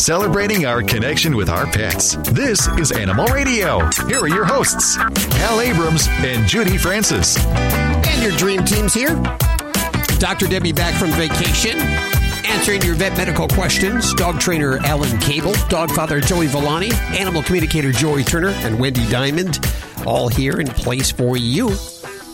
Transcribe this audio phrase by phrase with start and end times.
[0.00, 2.16] celebrating our connection with our pets.
[2.30, 3.80] This is Animal Radio.
[4.06, 7.36] Here are your hosts, Hal Abrams and Judy Francis.
[7.44, 9.14] And your dream team's here.
[10.18, 10.46] Dr.
[10.46, 11.78] Debbie back from vacation.
[12.46, 17.92] Answering your vet medical questions, dog trainer Alan Cable, dog father Joey Villani, animal communicator
[17.92, 19.58] Joy Turner, and Wendy Diamond,
[20.06, 21.68] all here in place for you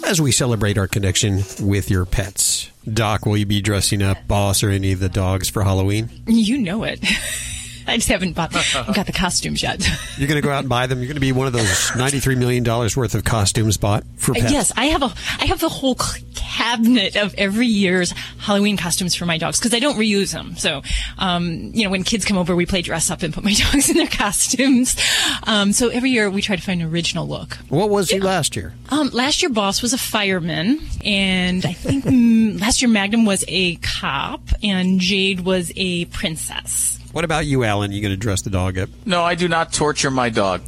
[0.04, 2.70] as we celebrate our connection with your pets.
[2.90, 6.08] Doc, will you be dressing up Boss or any of the dogs for Halloween?
[6.28, 7.04] You know it.
[7.88, 9.86] I just haven't bought I've got the costumes yet.
[10.18, 10.98] You're going to go out and buy them.
[10.98, 14.34] You're going to be one of those 93 million dollars worth of costumes bought for
[14.34, 14.52] pets.
[14.52, 15.96] Yes, I have a I have a whole
[16.34, 20.56] cabinet of every year's Halloween costumes for my dogs because I don't reuse them.
[20.56, 20.82] So,
[21.18, 23.91] um, you know, when kids come over, we play dress up and put my dogs
[23.91, 24.96] in their costumes.
[25.44, 27.55] Um, so every year we try to find an original look.
[27.68, 28.74] What was he last year?
[28.91, 33.44] Um, last year, Boss was a fireman, and I think mm, last year Magnum was
[33.48, 36.95] a cop, and Jade was a princess.
[37.12, 37.92] What about you, Alan?
[37.92, 38.88] You going to dress the dog up?
[39.05, 40.62] No, I do not torture my dog.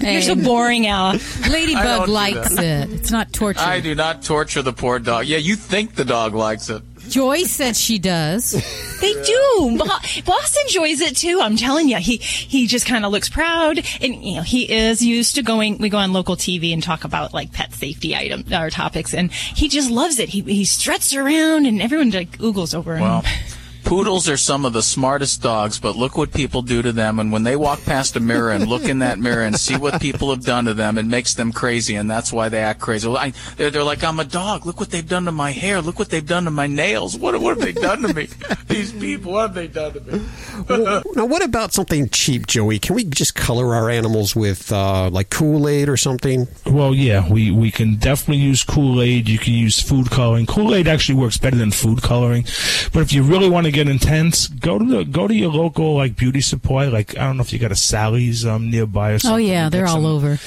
[0.00, 1.20] You're so boring, Alan.
[1.50, 2.92] Ladybug likes it.
[2.92, 3.60] It's not torture.
[3.60, 5.26] I do not torture the poor dog.
[5.26, 6.82] Yeah, you think the dog likes it.
[7.08, 8.52] Joy said she does.
[9.00, 9.78] They do.
[10.24, 11.40] Boss enjoys it too.
[11.42, 15.02] I'm telling you, he he just kind of looks proud, and you know he is
[15.02, 15.78] used to going.
[15.78, 19.32] We go on local TV and talk about like pet safety item or topics, and
[19.32, 20.28] he just loves it.
[20.28, 23.02] He he struts around, and everyone like oogles over him.
[23.02, 23.24] Well,
[23.84, 27.18] Poodles are some of the smartest dogs, but look what people do to them.
[27.18, 30.00] And when they walk past a mirror and look in that mirror and see what
[30.00, 33.08] people have done to them, it makes them crazy, and that's why they act crazy.
[33.08, 34.66] I, they're, they're like, I'm a dog.
[34.66, 35.80] Look what they've done to my hair.
[35.80, 37.16] Look what they've done to my nails.
[37.16, 38.28] What, what have they done to me?
[38.68, 40.24] These people, what have they done to me?
[40.68, 42.78] well, now, what about something cheap, Joey?
[42.78, 46.46] Can we just color our animals with uh, like Kool Aid or something?
[46.66, 49.28] Well, yeah, we, we can definitely use Kool Aid.
[49.28, 50.46] You can use food coloring.
[50.46, 52.44] Kool Aid actually works better than food coloring,
[52.92, 55.94] but if you really want to get intense, go to the go to your local
[55.94, 56.86] like beauty supply.
[56.86, 59.34] Like I don't know if you got a Sally's um, nearby or something.
[59.34, 60.38] Oh yeah, they're all some, over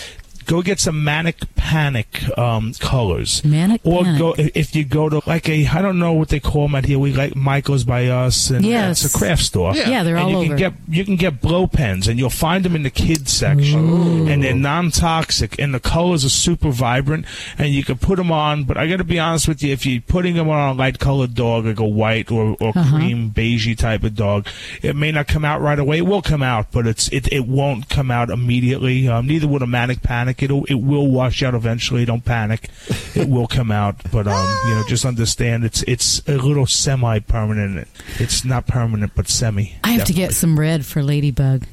[0.45, 3.43] go get some manic panic um, colors.
[3.43, 4.19] Manic or panic.
[4.19, 6.85] go if you go to like a I don't know what they call them out
[6.85, 6.99] here.
[6.99, 9.03] We like Michaels by us, and yes.
[9.03, 9.75] it's a craft store.
[9.75, 10.47] Yeah, yeah they're and all you over.
[10.47, 13.79] Can get, you can get blow pens, and you'll find them in the kids section,
[13.89, 14.27] Ooh.
[14.27, 17.25] and they're non-toxic, and the colors are super vibrant,
[17.57, 18.63] and you can put them on.
[18.65, 21.33] But I got to be honest with you, if you're putting them on a light-colored
[21.33, 22.97] dog, like a white or, or Uh-huh.
[22.97, 24.47] cream beigey type of dog,
[24.81, 25.97] it may not come out right away.
[25.99, 29.07] It will come out, but it's it, it won't come out immediately.
[29.07, 30.32] Um, neither would a manic panic.
[30.41, 32.05] It'll it will wash out eventually.
[32.05, 32.69] Don't panic.
[33.13, 37.87] It will come out, but um, you know, just understand it's it's a little semi-permanent.
[38.19, 39.75] It's not permanent, but semi.
[39.83, 41.65] I have to get some red for Ladybug.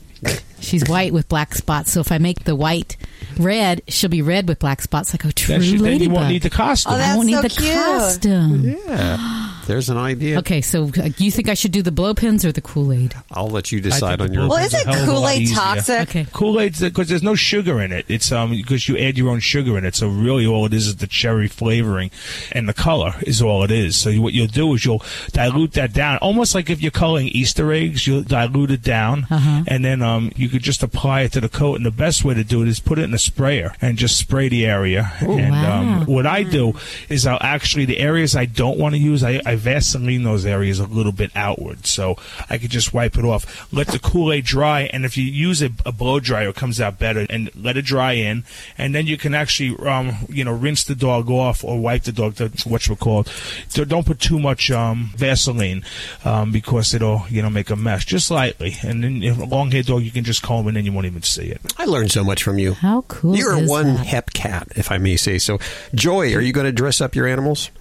[0.61, 2.99] She's white with black spots, so if I make the white
[3.39, 6.03] red, she'll be red with black spots, like a true Then, she, then ladybug.
[6.03, 6.93] you won't need the costume.
[6.93, 7.73] Oh, I that's won't need so the cute.
[7.75, 8.65] costume.
[8.87, 10.39] Yeah, there's an idea.
[10.41, 13.15] Okay, so uh, you think I should do the blow pins or the Kool Aid?
[13.31, 14.43] I'll let you decide on your.
[14.43, 16.01] blue Well, pins isn't are a hell of a lot Kool-Aid toxic?
[16.09, 16.27] Okay.
[16.33, 18.05] Kool Aid's because there's no sugar in it.
[18.09, 19.95] It's um because you add your own sugar in it.
[19.95, 22.11] So really, all it is is the cherry flavoring,
[22.53, 23.97] and the color is all it is.
[23.97, 27.73] So what you'll do is you'll dilute that down, almost like if you're coloring Easter
[27.73, 28.07] eggs.
[28.07, 29.63] You'll dilute it down, Uh-huh.
[29.69, 31.77] and then um you could just apply it to the coat.
[31.77, 34.17] And the best way to do it is put it in a sprayer and just
[34.19, 35.13] spray the area.
[35.21, 35.81] and wow.
[35.81, 36.75] um, what I do
[37.09, 40.79] is I'll actually the areas I don't want to use, I, I Vaseline those areas
[40.79, 42.17] a little bit outward, so
[42.49, 43.73] I could just wipe it off.
[43.73, 46.81] Let the Kool Aid dry, and if you use a, a blow dryer, it comes
[46.81, 47.27] out better.
[47.29, 48.45] And let it dry in,
[48.79, 52.13] and then you can actually, um, you know, rinse the dog off or wipe the
[52.13, 52.35] dog.
[52.35, 53.25] That's what you call.
[53.69, 55.85] So don't put too much um, Vaseline
[56.25, 58.05] um, because it'll, you know, make a mess.
[58.05, 60.87] Just lightly, and then if a long haired dog, you can just comb it, and
[60.87, 61.61] you won't even see it.
[61.79, 62.75] I learned so much from you.
[62.75, 64.07] How cool You're is one that?
[64.07, 65.59] hep cat, if I may say so.
[65.95, 67.71] Joy, are you going to dress up your animals?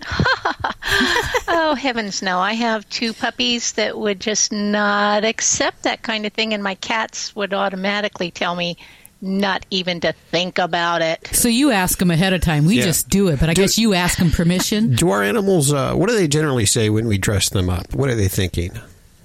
[1.61, 2.39] Oh, heavens no.
[2.39, 6.75] I have two puppies that would just not accept that kind of thing, and my
[6.75, 8.77] cats would automatically tell me
[9.21, 11.27] not even to think about it.
[11.33, 12.63] So you ask them ahead of time.
[12.65, 12.85] We Yeah.
[12.85, 14.95] just do it, but I guess you ask them permission.
[14.95, 15.73] Do our animals?
[15.73, 17.93] Uh, what do they generally say when we dress them up?
[17.93, 18.71] What are they thinking?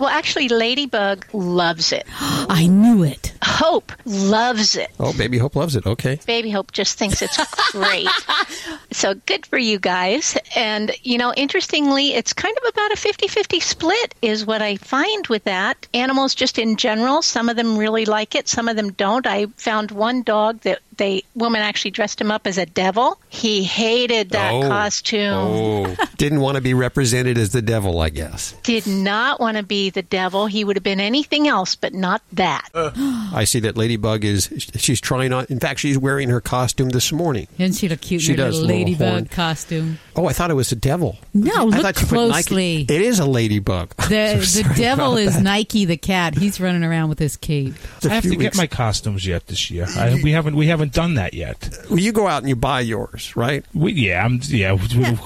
[0.04, 2.04] Well, actually, Ladybug loves it.
[2.20, 3.32] I knew it.
[3.42, 4.90] Hope loves it.
[5.00, 5.86] Oh, baby Hope loves it.
[5.86, 6.20] Okay.
[6.26, 7.38] Baby Hope just thinks it's
[7.72, 8.06] great.
[8.92, 10.36] so good for you guys.
[10.54, 14.76] And, you know, interestingly, it's kind of about a 50 50 split, is what I
[14.76, 15.86] find with that.
[15.94, 19.26] Animals, just in general, some of them really like it, some of them don't.
[19.26, 23.18] I found one dog that they woman actually dressed him up as a devil.
[23.28, 24.62] He hated that Oh.
[24.62, 25.32] costume.
[25.34, 28.54] Oh, didn't want to be represented as the devil, I guess.
[28.62, 30.46] Did not want to be the devil.
[30.46, 32.68] He would have been anything else, but not that.
[32.74, 32.90] Uh.
[33.34, 37.10] I see that Ladybug is, she's trying on, in fact, she's wearing her costume this
[37.12, 37.48] morning.
[37.58, 39.98] Isn't she look cute She in does, little little ladybug costume?
[40.16, 41.18] Oh, I thought it was a devil.
[41.32, 42.80] No, I look thought you put Nike- closely.
[42.82, 43.94] It is a ladybug.
[43.96, 46.36] The the devil is Nike the cat.
[46.36, 47.74] He's running around with his cape.
[48.04, 49.86] I have few to get my costumes yet this year.
[49.96, 51.70] I, we haven't we haven't done that yet.
[51.88, 53.64] Well, you go out and you buy yours, right?
[53.74, 54.72] We, yeah, I'm yeah.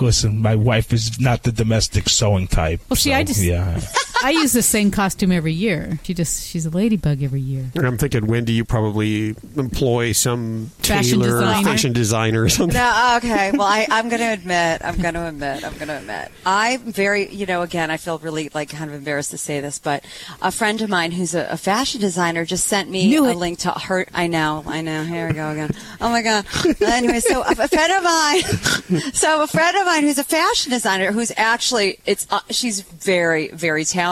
[0.00, 2.80] Listen, my wife is not the domestic sewing type.
[2.88, 3.80] Well, see, so, I just- yeah.
[4.22, 5.98] I use the same costume every year.
[6.02, 7.70] She just she's a ladybug every year.
[7.74, 11.64] And I'm thinking, Wendy, you probably employ some Fashion tailor, or designer.
[11.68, 12.74] fashion designer, or something.
[12.74, 13.50] No, okay.
[13.52, 16.30] Well, I, I'm going to admit, I'm going to admit, I'm going to admit.
[16.46, 19.78] I'm very, you know, again, I feel really like kind of embarrassed to say this,
[19.78, 20.04] but
[20.42, 23.36] a friend of mine who's a, a fashion designer just sent me Knew a it.
[23.36, 24.06] link to her.
[24.14, 25.04] I know, I know.
[25.04, 25.70] Here we go again.
[26.00, 26.46] Oh my God.
[26.82, 28.42] anyway, so a, a friend of mine,
[29.12, 33.48] so a friend of mine who's a fashion designer who's actually, it's, uh, she's very,
[33.48, 34.07] very talented.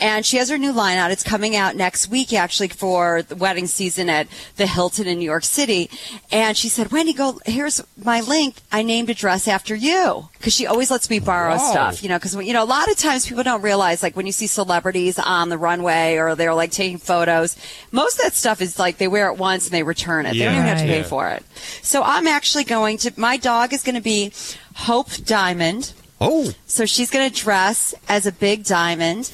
[0.00, 1.10] And she has her new line out.
[1.10, 5.24] It's coming out next week, actually, for the wedding season at the Hilton in New
[5.24, 5.88] York City.
[6.32, 8.56] And she said, Wendy, go, here's my link.
[8.72, 10.28] I named a dress after you.
[10.42, 11.70] Cause she always lets me borrow Wow.
[11.70, 14.24] stuff, you know, cause, you know, a lot of times people don't realize, like, when
[14.26, 17.56] you see celebrities on the runway or they're like taking photos,
[17.92, 20.32] most of that stuff is like they wear it once and they return it.
[20.32, 21.06] They don't even have to pay Right.
[21.06, 21.44] for it.
[21.82, 24.32] So I'm actually going to, my dog is going to be
[24.74, 25.92] Hope Diamond.
[26.20, 29.30] Oh, So she's going to dress as a big diamond,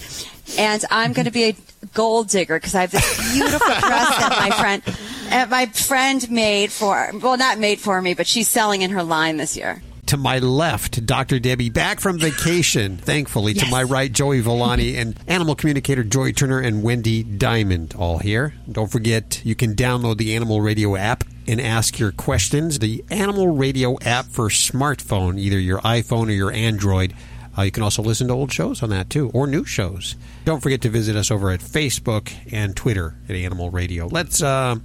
[0.57, 1.57] and I'm going to be a
[1.95, 4.83] gold digger because I have this beautiful dress that my friend,
[5.31, 7.11] that my friend made for.
[7.21, 9.83] Well, not made for me, but she's selling in her line this year.
[10.07, 11.41] To my left, Dr.
[11.41, 13.55] Debbie, back from vacation, thankfully.
[13.55, 18.55] To my right, Joey Villani and animal communicator Joy Turner and Wendy Diamond, all here.
[18.71, 22.79] Don't forget, you can download the Animal Radio app and ask your questions.
[22.79, 27.13] The Animal Radio app for smartphone, either your iPhone or your Android.
[27.59, 30.15] Uh, you can also listen to old shows on that too, or new shows.
[30.45, 34.07] Don't forget to visit us over at Facebook and Twitter at Animal Radio.
[34.07, 34.77] Let's uh,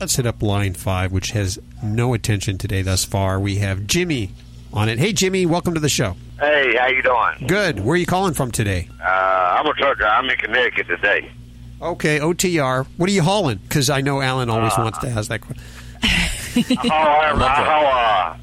[0.00, 3.38] let's hit up line five, which has no attention today thus far.
[3.38, 4.32] We have Jimmy
[4.72, 4.98] on it.
[4.98, 6.16] Hey, Jimmy, welcome to the show.
[6.38, 7.46] Hey, how you doing?
[7.48, 7.80] Good.
[7.80, 8.88] Where are you calling from today?
[9.02, 9.04] Uh,
[9.58, 10.04] I'm a trucker.
[10.04, 11.30] I'm in Connecticut today.
[11.80, 12.86] Okay, OTR.
[12.96, 13.58] What are you hauling?
[13.58, 15.64] Because I know Alan always wants to ask that question.
[16.02, 18.36] I haul, I haul uh,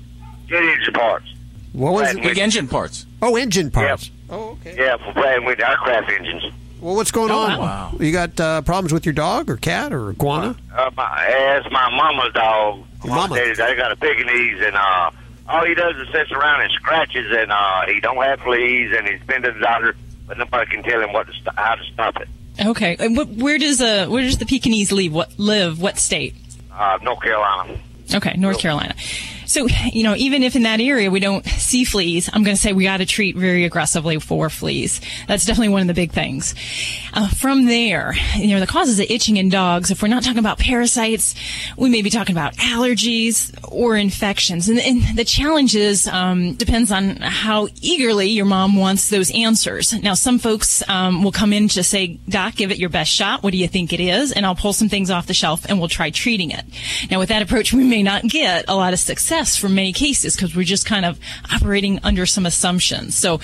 [0.47, 1.25] jet engine parts.
[1.73, 2.15] What was Right.
[2.17, 2.23] it?
[2.23, 3.05] Big engine parts.
[3.21, 4.05] Oh, engine parts.
[4.07, 4.13] Yep.
[4.29, 4.75] Oh, okay.
[4.77, 6.43] Yeah, for playing with aircraft engines.
[6.79, 7.59] Well, what's going Oh, on?
[7.59, 7.93] wow.
[7.99, 10.55] You got uh, problems with your dog or cat or iguana?
[10.73, 11.25] Uh, my,
[11.57, 12.83] it's my mama's dog.
[13.03, 13.35] Your mama?
[13.35, 15.11] They, they got a Pekingese, and uh,
[15.47, 19.07] all he does is sits around and scratches, and uh, he don't have fleas, and
[19.07, 19.95] he's been to the doctor,
[20.27, 22.27] but nobody can tell him what to st- how to stop it.
[22.65, 25.13] Okay, and wh- where does uh where does the Pekingese leave?
[25.13, 25.81] What live?
[25.81, 26.35] What state?
[26.71, 27.77] Uh, North Carolina.
[28.13, 28.95] Okay, North Carolina.
[29.45, 32.61] So, you know, even if in that area we don't see fleas, I'm going to
[32.61, 34.99] say we got to treat very aggressively for fleas.
[35.27, 36.55] That's definitely one of the big things.
[37.13, 40.39] Uh, from there, you know, the causes of itching in dogs, if we're not talking
[40.39, 41.35] about parasites,
[41.77, 44.67] we may be talking about allergies or infections.
[44.67, 49.93] And, and the challenge is, um, depends on how eagerly your mom wants those answers.
[50.01, 53.43] Now, some folks um, will come in to say, Doc, give it your best shot.
[53.43, 54.31] What do you think it is?
[54.31, 56.65] And I'll pull some things off the shelf and we'll try treating it.
[57.11, 60.35] Now, with that approach, we may not get a lot of success for many cases
[60.35, 61.19] because we're just kind of
[61.53, 63.15] operating under some assumptions.
[63.15, 63.39] So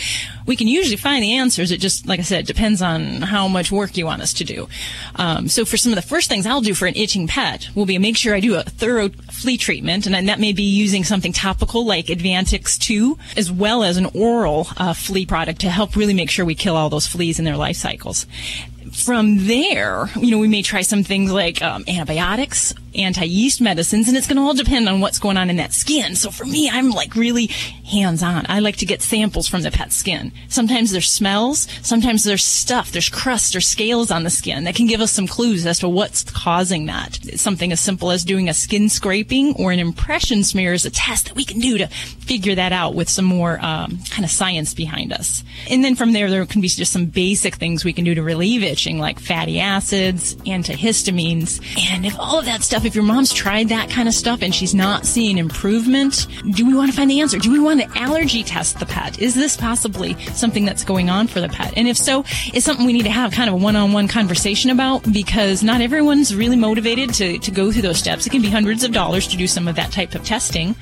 [0.45, 1.71] we can usually find the answers.
[1.71, 4.67] It just, like I said, depends on how much work you want us to do.
[5.15, 7.85] Um, so for some of the first things I'll do for an itching pet will
[7.85, 11.33] be make sure I do a thorough flea treatment, and that may be using something
[11.33, 16.13] topical like Advantix 2, as well as an oral uh, flea product to help really
[16.13, 18.25] make sure we kill all those fleas in their life cycles
[18.91, 24.17] from there, you know, we may try some things like um, antibiotics, anti-yeast medicines, and
[24.17, 26.15] it's going to all depend on what's going on in that skin.
[26.15, 28.45] So for me, I'm like really hands-on.
[28.49, 30.31] I like to get samples from the pet's skin.
[30.49, 34.87] Sometimes there's smells, sometimes there's stuff, there's crust or scales on the skin that can
[34.87, 37.15] give us some clues as to what's causing that.
[37.35, 41.27] Something as simple as doing a skin scraping or an impression smear is a test
[41.27, 44.73] that we can do to figure that out with some more um, kind of science
[44.73, 45.43] behind us.
[45.69, 48.23] And then from there, there can be just some basic things we can do to
[48.23, 51.61] relieve itching, like fatty acids, antihistamines.
[51.91, 54.53] And if all of that stuff, if your mom's tried that kind of stuff and
[54.53, 57.37] she's not seeing improvement, do we want to find the answer?
[57.37, 59.19] Do we want to allergy test the pet?
[59.19, 61.73] Is this possibly something that's going on for the pet?
[61.77, 62.23] And if so,
[62.53, 66.35] it's something we need to have kind of a one-on-one conversation about because not everyone's
[66.35, 68.25] really motivated to, to go through those steps.
[68.25, 70.75] It can be hundreds of dollars to do some of that type of testing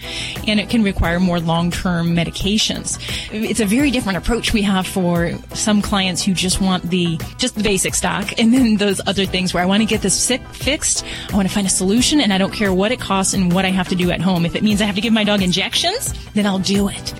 [0.47, 2.97] and it can require more long-term medications.
[3.31, 7.55] It's a very different approach we have for some clients who just want the, just
[7.55, 10.41] the basic stock and then those other things where I want to get this sick
[10.49, 11.05] fixed.
[11.31, 13.51] I want to find a solution solution, and I don't care what it costs and
[13.51, 14.45] what I have to do at home.
[14.45, 17.13] If it means I have to give my dog injections, then I'll do it.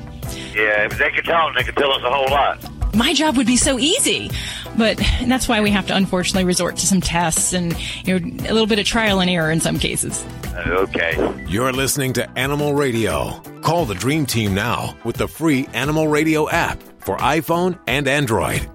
[0.54, 2.94] Yeah, if they could tell us, they could tell us a whole lot.
[2.94, 4.30] My job would be so easy,
[4.78, 8.54] but that's why we have to unfortunately resort to some tests and you know a
[8.54, 10.24] little bit of trial and error in some cases.
[10.56, 11.46] Okay.
[11.48, 13.42] You're listening to Animal Radio.
[13.62, 18.70] Call the Dream Team now with the free Animal Radio app for iPhone and Android.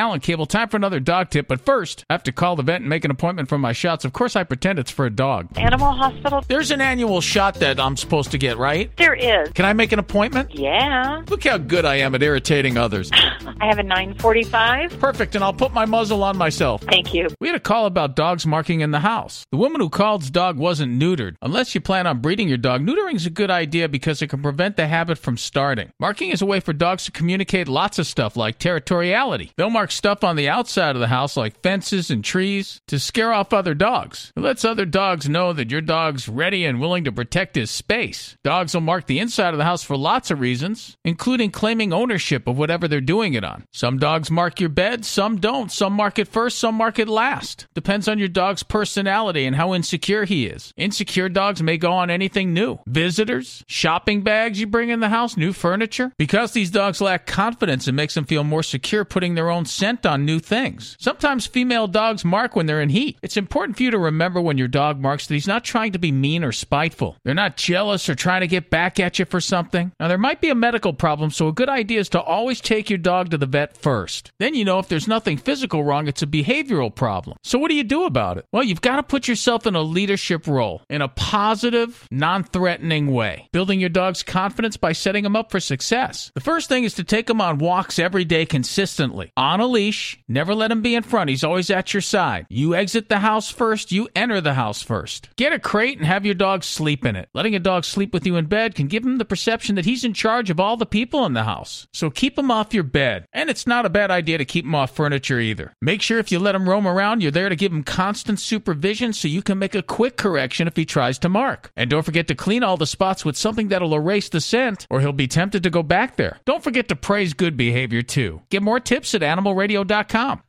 [0.00, 1.46] Alan Cable, time for another dog tip.
[1.46, 4.06] But first, I have to call the vet and make an appointment for my shots.
[4.06, 5.48] Of course, I pretend it's for a dog.
[5.58, 6.42] Animal hospital?
[6.48, 8.90] There's an annual shot that I'm supposed to get, right?
[8.96, 9.50] There is.
[9.52, 10.54] Can I make an appointment?
[10.54, 11.22] Yeah.
[11.28, 13.10] Look how good I am at irritating others.
[13.60, 14.98] I have a 945.
[14.98, 16.80] Perfect, and I'll put my muzzle on myself.
[16.80, 17.28] Thank you.
[17.38, 19.44] We had a call about dogs marking in the house.
[19.50, 21.36] The woman who called's dog wasn't neutered.
[21.42, 24.40] Unless you plan on breeding your dog, neutering is a good idea because it can
[24.40, 25.90] prevent the habit from starting.
[26.00, 29.50] Marking is a way for dogs to communicate lots of stuff like territoriality.
[29.56, 33.32] They'll mark stuff on the outside of the house like fences and trees to scare
[33.32, 34.32] off other dogs.
[34.36, 38.36] It lets other dogs know that your dog's ready and willing to protect his space.
[38.44, 42.46] Dogs will mark the inside of the house for lots of reasons, including claiming ownership
[42.46, 43.64] of whatever they're doing it on.
[43.72, 45.70] Some dogs mark your bed, some don't.
[45.70, 47.66] Some mark it first, some mark it last.
[47.74, 50.72] Depends on your dog's personality and how insecure he is.
[50.76, 52.78] Insecure dogs may go on anything new.
[52.86, 56.12] Visitors, shopping bags you bring in the house, new furniture.
[56.18, 60.04] Because these dogs lack confidence, it makes them feel more secure putting their own scent
[60.04, 60.94] on new things.
[61.00, 63.18] Sometimes female dogs mark when they're in heat.
[63.22, 65.98] It's important for you to remember when your dog marks that he's not trying to
[65.98, 67.16] be mean or spiteful.
[67.24, 69.90] They're not jealous or trying to get back at you for something.
[69.98, 72.90] Now, there might be a medical problem, so a good idea is to always take
[72.90, 74.32] your dog to the vet first.
[74.38, 77.38] Then you know if there's nothing physical wrong, it's a behavioral problem.
[77.42, 78.44] So, what do you do about it?
[78.52, 83.06] Well, you've got to put yourself in a leadership role in a positive, non threatening
[83.06, 86.30] way, building your dog's confidence by setting him up for success.
[86.34, 90.18] The first thing is to take him on walks every day consistently, on a leash.
[90.28, 91.30] Never let him be in front.
[91.30, 92.46] He's always at your side.
[92.48, 95.30] You exit the house first, you enter the house first.
[95.36, 97.28] Get a crate and have your dog sleep in it.
[97.34, 100.04] Letting a dog sleep with you in bed can give him the perception that he's
[100.04, 101.86] in charge of all the people in the house.
[101.92, 103.26] So keep him off your bed.
[103.32, 105.72] And it's not a bad idea to keep him off furniture either.
[105.80, 109.12] Make sure if you let him roam around, you're there to give him constant supervision
[109.12, 111.70] so you can make a quick correction if he tries to mark.
[111.76, 115.00] And don't forget to clean all the spots with something that'll erase the scent, or
[115.00, 116.38] he'll be tempted to go back there.
[116.44, 118.42] Don't forget to praise good behavior too.
[118.50, 119.22] Get more tips at
[119.54, 120.42] animalradio.com.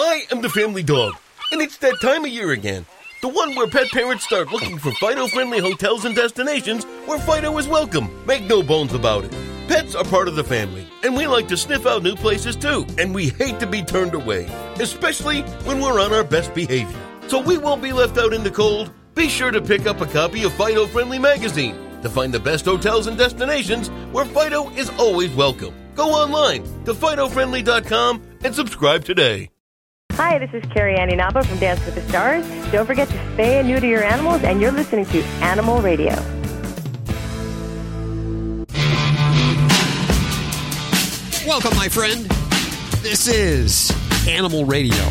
[0.00, 1.14] I am the family dog,
[1.50, 2.86] and it's that time of year again.
[3.20, 7.58] The one where pet parents start looking for Fido friendly hotels and destinations where Fido
[7.58, 8.08] is welcome.
[8.26, 9.34] Make no bones about it.
[9.66, 12.86] Pets are part of the family, and we like to sniff out new places too,
[12.96, 14.44] and we hate to be turned away,
[14.78, 16.96] especially when we're on our best behavior.
[17.26, 18.92] So we won't be left out in the cold.
[19.14, 22.64] Be sure to pick up a copy of Fido Friendly Magazine to find the best
[22.64, 25.74] hotels and destinations where Fido is always welcome.
[25.98, 29.50] Go online to FidoFriendly.com and subscribe today.
[30.12, 32.46] Hi, this is Carrie Ann Inaba from Dance with the Stars.
[32.70, 36.14] Don't forget to spay and neuter your animals, and you're listening to Animal Radio.
[41.44, 42.26] Welcome, my friend.
[43.02, 43.90] This is
[44.28, 45.04] Animal Radio.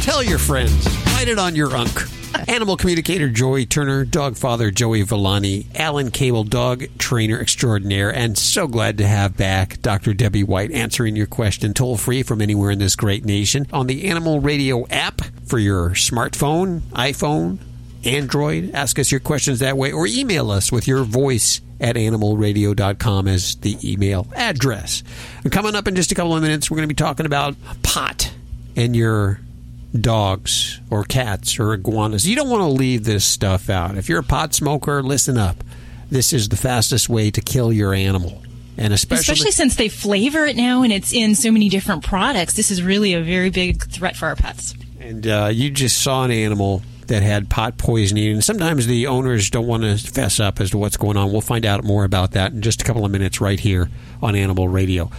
[0.00, 2.15] Tell your friends, write it on your unk.
[2.48, 8.66] Animal communicator Joy Turner, dog father Joey Villani, Alan Cable, dog trainer extraordinaire, and so
[8.66, 10.14] glad to have back Dr.
[10.14, 14.08] Debbie White answering your question toll free from anywhere in this great nation on the
[14.08, 17.58] Animal Radio app for your smartphone, iPhone,
[18.04, 18.70] Android.
[18.74, 23.56] Ask us your questions that way or email us with your voice at animalradio.com as
[23.56, 25.02] the email address.
[25.42, 27.56] And coming up in just a couple of minutes, we're going to be talking about
[27.82, 28.32] pot
[28.76, 29.40] and your
[29.98, 32.26] dogs or cats or iguanas.
[32.28, 33.96] You don't want to leave this stuff out.
[33.96, 35.62] If you're a pot smoker, listen up.
[36.10, 38.42] This is the fastest way to kill your animal.
[38.78, 42.54] And especially, Especially since they flavor it now and it's in so many different products,
[42.54, 44.74] this is really a very big threat for our pets.
[45.00, 49.48] and uh, you just saw an animal that had pot poisoning, and sometimes the owners
[49.48, 51.30] don't want to fess up as to what's going on.
[51.30, 53.88] We'll find out more about that in just a couple of minutes right here
[54.20, 55.10] on Animal Radio.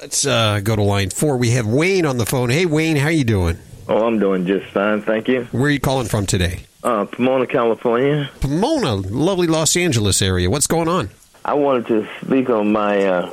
[0.00, 1.36] Let's uh, go to line four.
[1.36, 2.50] We have Wayne on the phone.
[2.50, 3.58] Hey, Wayne, how you doing?
[3.88, 5.44] Oh, I'm doing just fine, thank you.
[5.52, 6.60] Where are you calling from today?
[6.82, 8.30] Uh, Pomona, California.
[8.40, 10.50] Pomona, lovely Los Angeles area.
[10.50, 11.10] What's going on?
[11.44, 13.30] I wanted to speak on my uh,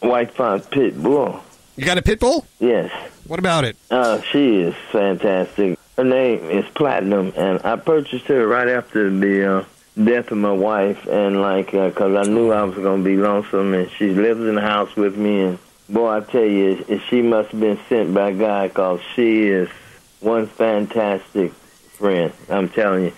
[0.00, 1.40] white fox pit bull.
[1.76, 2.46] You got a pit bull?
[2.58, 2.90] Yes.
[3.26, 3.76] What about it?
[3.90, 5.78] Uh, she is fantastic.
[5.96, 9.64] Her name is Platinum, and I purchased her right after the uh,
[10.02, 13.74] death of my wife, and like, because I knew I was going to be lonesome,
[13.74, 17.50] and she lives in the house with me, and boy, I tell you, she must
[17.50, 19.68] have been sent by God, because she is
[20.22, 21.52] one fantastic
[21.98, 22.32] friend.
[22.48, 23.12] I'm telling you,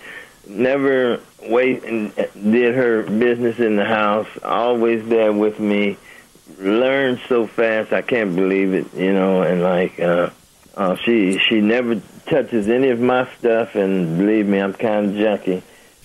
[0.47, 4.27] never wait and did her business in the house.
[4.43, 5.97] Always there with me.
[6.59, 8.93] Learned so fast, I can't believe it.
[8.93, 10.29] You know, and like uh,
[10.75, 15.13] Uh, she she never touches any of my stuff, and believe me, I'm kind of
[15.13, 15.61] junky.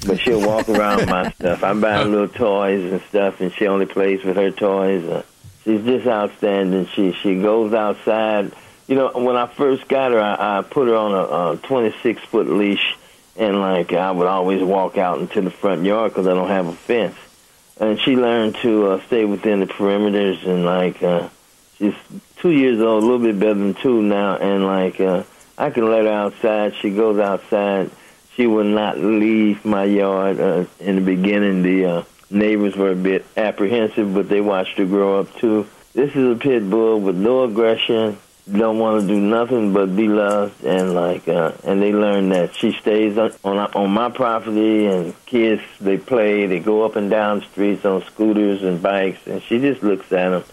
[0.07, 1.63] But she'll walk around my stuff.
[1.65, 5.05] I buy her little toys and stuff, and she only plays with her toys.
[5.05, 5.23] Uh,
[5.65, 6.87] she's just outstanding.
[6.95, 8.53] She she goes outside.
[8.91, 12.23] You know, when I first got her, I, I put her on a, a 26
[12.23, 12.97] foot leash,
[13.37, 16.67] and like I would always walk out into the front yard because I don't have
[16.67, 17.15] a fence.
[17.79, 21.29] And she learned to uh, stay within the perimeters, and like uh,
[21.79, 21.95] she's
[22.39, 25.23] two years old, a little bit better than two now, and like uh,
[25.57, 26.75] I can let her outside.
[26.75, 27.93] She goes outside.
[28.35, 30.41] She will not leave my yard.
[30.41, 34.85] Uh, in the beginning, the uh, neighbors were a bit apprehensive, but they watched her
[34.85, 35.69] grow up too.
[35.93, 38.19] This is a pit bull with no aggression.
[38.51, 42.55] Don't want to do nothing but be loved, and like, uh, and they learn that
[42.55, 47.43] she stays on on, my property, and kids they play, they go up and down
[47.43, 50.45] streets on scooters and bikes, and she just looks at them,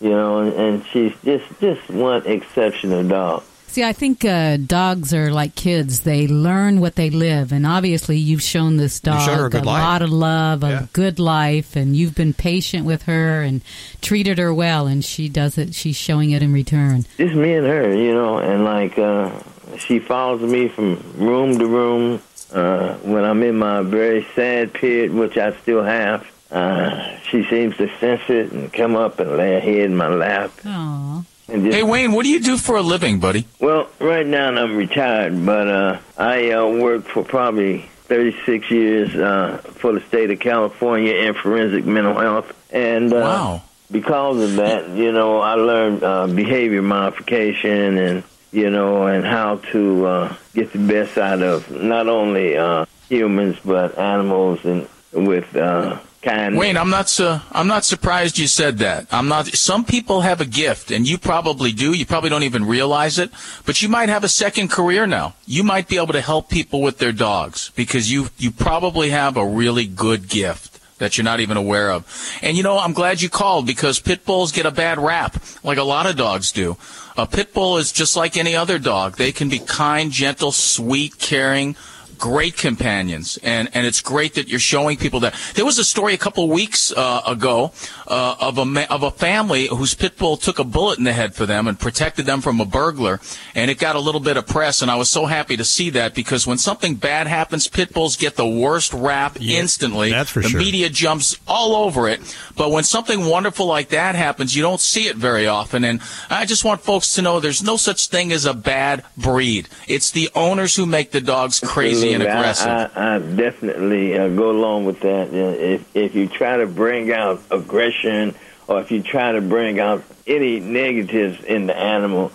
[0.00, 3.42] you know, and, and she's just just one exceptional dog.
[3.68, 6.00] See, I think uh, dogs are like kids.
[6.00, 7.52] They learn what they live.
[7.52, 9.82] And obviously, you've shown this dog shown her a good life.
[9.82, 10.84] lot of love, Yeah.
[10.84, 13.60] a good life, and you've been patient with her and
[14.00, 14.86] treated her well.
[14.86, 17.04] And she does it, she's showing it in return.
[17.18, 19.30] just me and her, you know, and like uh
[19.78, 22.20] she follows me from room to room.
[22.52, 27.76] Uh when I'm in my very sad period, which I still have, uh she seems
[27.76, 30.50] to sense it and come up and lay her head in my lap.
[30.64, 31.24] Aww.
[31.48, 33.46] Just, Hey, Wayne, what do you do for a living, buddy?
[33.58, 39.58] well, right now I'm retired, but uh I uh worked for probably 36 years uh
[39.80, 43.62] for the state of California in forensic mental health and uh Wow.
[43.90, 49.56] because of that, you know, I learned uh, behavior modification and you know, and how
[49.72, 55.54] to uh, get the best out of not only uh, humans but animals and with
[55.54, 55.98] uh,
[56.28, 56.58] kindness.
[56.58, 59.06] Wayne, I'm not su- I'm not surprised you said that.
[59.10, 59.46] I'm not.
[59.48, 61.92] Some people have a gift, and you probably do.
[61.92, 63.30] You probably don't even realize it,
[63.64, 65.34] but you might have a second career now.
[65.46, 69.36] You might be able to help people with their dogs because you you probably have
[69.36, 72.04] a really good gift that you're not even aware of.
[72.42, 75.78] And you know, I'm glad you called because pit bulls get a bad rap, like
[75.78, 76.76] a lot of dogs do.
[77.16, 79.16] A pit bull is just like any other dog.
[79.16, 81.74] They can be kind, gentle, sweet, caring,
[82.18, 85.34] great companions, and and it's great that you're showing people that.
[85.54, 87.72] There was a story a couple weeks uh, ago
[88.06, 91.12] uh, of a ma- of a family whose pit bull took a bullet in the
[91.12, 93.20] head for them and protected them from a burglar,
[93.54, 95.90] and it got a little bit of press, and I was so happy to see
[95.90, 100.10] that because when something bad happens, pit bulls get the worst rap instantly.
[100.10, 100.60] that's for the sure.
[100.60, 102.20] media jumps all over it,
[102.56, 106.44] but when something wonderful like that happens, you don't see it very often, and I
[106.44, 109.68] just want folks to know there's no such thing as a bad breed.
[109.86, 112.72] It's the owners who make the dogs crazy and Absolutely.
[112.72, 112.96] I- aggressive.
[112.96, 115.28] I, I definitely uh, go along with that.
[115.28, 118.34] Uh, If if you try to bring out aggression
[118.66, 122.30] or if you try to bring out any negatives in the animal,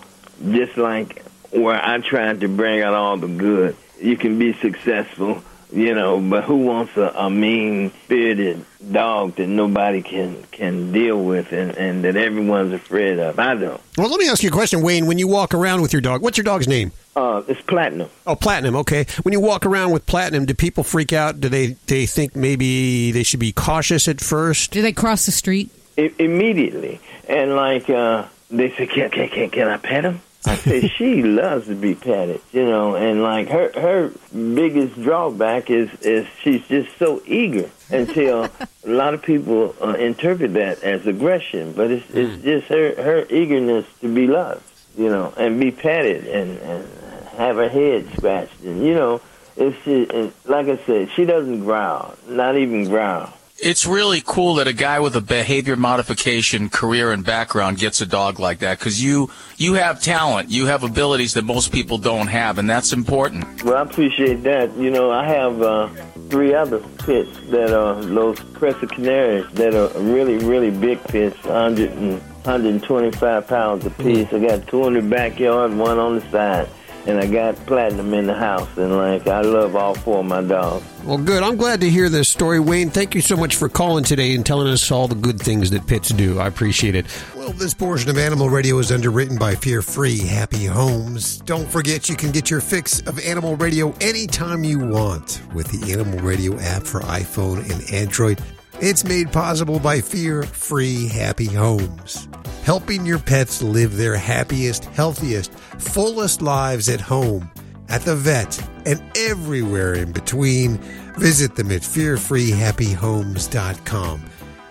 [0.50, 5.42] just like where I tried to bring out all the good, you can be successful.
[5.74, 11.20] You know, but who wants a, a mean spirited dog that nobody can can deal
[11.24, 13.40] with and, and that everyone's afraid of?
[13.40, 13.80] I don't.
[13.98, 15.06] Well, let me ask you a question, Wayne.
[15.06, 16.92] When you walk around with your dog, what's your dog's name?
[17.16, 18.08] Uh, it's platinum.
[18.24, 18.76] Oh, Platinum.
[18.76, 19.06] Okay.
[19.24, 21.40] When you walk around with Platinum, do people freak out?
[21.40, 24.70] Do they they think maybe they should be cautious at first?
[24.70, 25.70] Do they cross the street?
[25.98, 27.00] I- immediately.
[27.28, 30.20] And like uh they say, can, can, can, can I pet him?
[30.46, 35.70] I said she loves to be petted, you know, and like her her biggest drawback
[35.70, 41.06] is is she's just so eager until a lot of people uh, interpret that as
[41.06, 44.62] aggression, but it's it's just her her eagerness to be loved,
[44.96, 46.88] you know, and be petted and and
[47.36, 49.20] have her head scratched, and you know,
[49.56, 53.32] it's just, and like I said, she doesn't growl, not even growl.
[53.64, 58.04] It's really cool that a guy with a behavior modification career and background gets a
[58.04, 62.26] dog like that because you you have talent, you have abilities that most people don't
[62.26, 63.64] have, and that's important.
[63.64, 64.76] Well, I appreciate that.
[64.76, 65.88] You know, I have uh,
[66.28, 71.90] three other pits that are those Crescent Canaries that are really, really big pits, 100
[71.92, 74.30] and 125 pounds apiece.
[74.30, 76.68] I got two in the backyard, one on the side,
[77.06, 78.68] and I got Platinum in the house.
[78.76, 80.84] And like, I love all four of my dogs.
[81.04, 81.42] Well, good.
[81.42, 82.90] I'm glad to hear this story, Wayne.
[82.90, 85.86] Thank you so much for calling today and telling us all the good things that
[85.86, 86.38] pits do.
[86.38, 87.06] I appreciate it.
[87.36, 91.38] Well, this portion of Animal Radio is underwritten by Fear Free Happy Homes.
[91.40, 95.92] Don't forget you can get your fix of Animal Radio anytime you want with the
[95.92, 98.40] Animal Radio app for iPhone and Android.
[98.80, 102.26] It's made possible by Fear Free Happy Homes,
[102.64, 107.48] helping your pets live their happiest, healthiest, fullest lives at home,
[107.88, 110.78] at the vet, and everywhere in between.
[111.16, 114.24] Visit them at fearfreehappyhomes.com.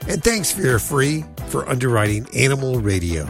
[0.10, 3.30] And thanks, Fear Free, for underwriting Animal Radio.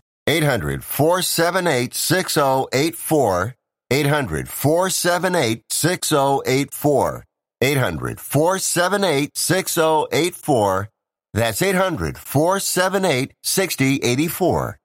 [0.27, 3.55] 800 478 6084.
[3.89, 7.25] 800 478 6084.
[7.61, 10.89] 800 478 6084.
[11.33, 14.79] That's 800 478 6084.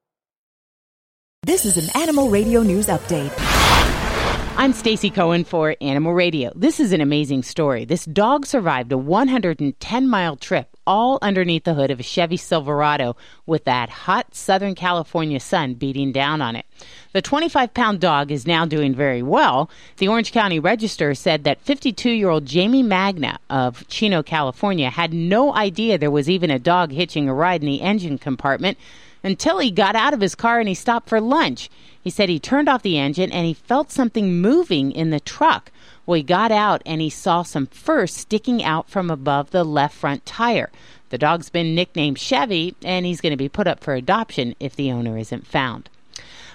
[1.43, 3.33] This is an Animal Radio News Update.
[4.59, 6.51] I'm Stacy Cohen for Animal Radio.
[6.57, 7.85] This is an amazing story.
[7.85, 13.17] This dog survived a 110 mile trip all underneath the hood of a Chevy Silverado
[13.45, 16.67] with that hot Southern California sun beating down on it.
[17.13, 19.71] The 25 pound dog is now doing very well.
[19.97, 25.13] The Orange County Register said that 52 year old Jamie Magna of Chino, California had
[25.13, 28.79] no idea there was even a dog hitching a ride in the engine compartment
[29.23, 31.69] until he got out of his car and he stopped for lunch.
[32.01, 35.73] He said he turned off the engine and he felt something moving in the truck.
[36.07, 39.97] Well, he got out and he saw some fur sticking out from above the left
[39.97, 40.71] front tire.
[41.11, 44.77] The dog's been nicknamed Chevy and he's going to be put up for adoption if
[44.77, 45.91] the owner isn't found.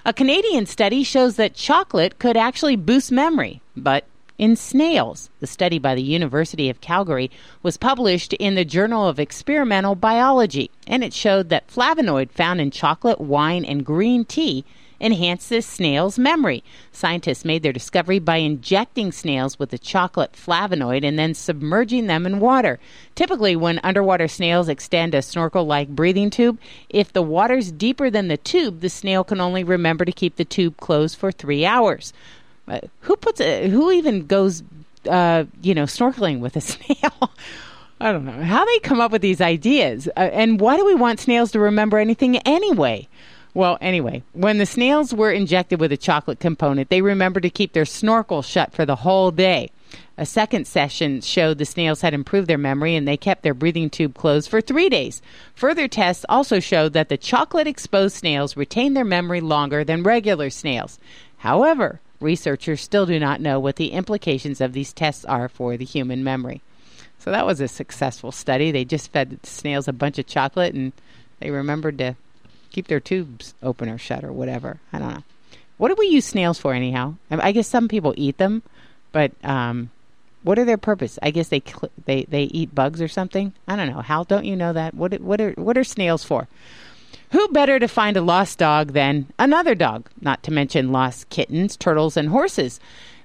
[0.06, 4.06] A Canadian study shows that chocolate could actually boost memory, but
[4.40, 5.30] in snails.
[5.40, 7.30] The study by the University of Calgary
[7.62, 12.72] was published in the Journal of Experimental Biology, and it showed that flavonoid found in
[12.72, 14.66] chocolate, wine, and green tea
[15.02, 16.64] enhances snails' memory.
[16.92, 22.26] Scientists made their discovery by injecting snails with a chocolate flavonoid and then submerging them
[22.26, 22.80] in water.
[23.16, 26.60] Typically, when underwater snails extend a snorkel like breathing tube,
[26.90, 30.46] if the water's deeper than the tube, the snail can only remember to keep the
[30.46, 32.14] tube closed for three hours.
[32.68, 34.64] Uh, who puts a, who even goes
[35.10, 37.32] uh, you know snorkeling with a snail?
[38.00, 40.96] I don't know how they come up with these ideas, uh, and why do we
[40.96, 43.08] want snails to remember anything anyway?
[43.54, 47.74] Well, anyway, when the snails were injected with a chocolate component, they remembered to keep
[47.74, 49.70] their snorkel shut for the whole day.
[50.18, 53.90] A second session showed the snails had improved their memory and they kept their breathing
[53.90, 55.22] tube closed for three days.
[55.56, 60.50] Further tests also showed that the chocolate exposed snails retained their memory longer than regular
[60.50, 60.98] snails.
[61.40, 65.84] However, researchers still do not know what the implications of these tests are for the
[65.86, 66.62] human memory.
[67.20, 68.72] So that was a successful study.
[68.72, 70.94] They just fed the snails a bunch of chocolate and
[71.40, 72.16] they remembered to
[72.72, 74.80] keep their tubes open or shut or whatever.
[74.92, 75.24] I don't know.
[75.78, 77.16] What do we use snails for anyhow?
[77.30, 78.62] I guess some people eat them,
[79.12, 79.90] but um,
[80.44, 81.18] what are their purpose?
[81.22, 83.54] I guess they cl- they they eat bugs or something.
[83.68, 84.02] I don't know.
[84.02, 84.94] Hal, don't you know that?
[84.94, 86.48] What what are what are snails for?
[87.32, 90.10] Who better to find a lost dog than another dog?
[90.20, 92.80] Not to mention lost kittens, turtles, and horses.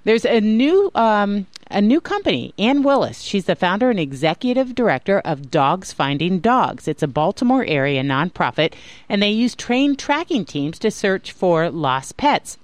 [0.04, 3.20] There's a new um, a new company, Ann Willis.
[3.20, 6.87] She's the founder and executive director of Dogs Finding Dogs.
[6.87, 8.74] It's a Baltimore area nonprofit,
[9.09, 12.59] and they use trained tracking teams to search for lost pets.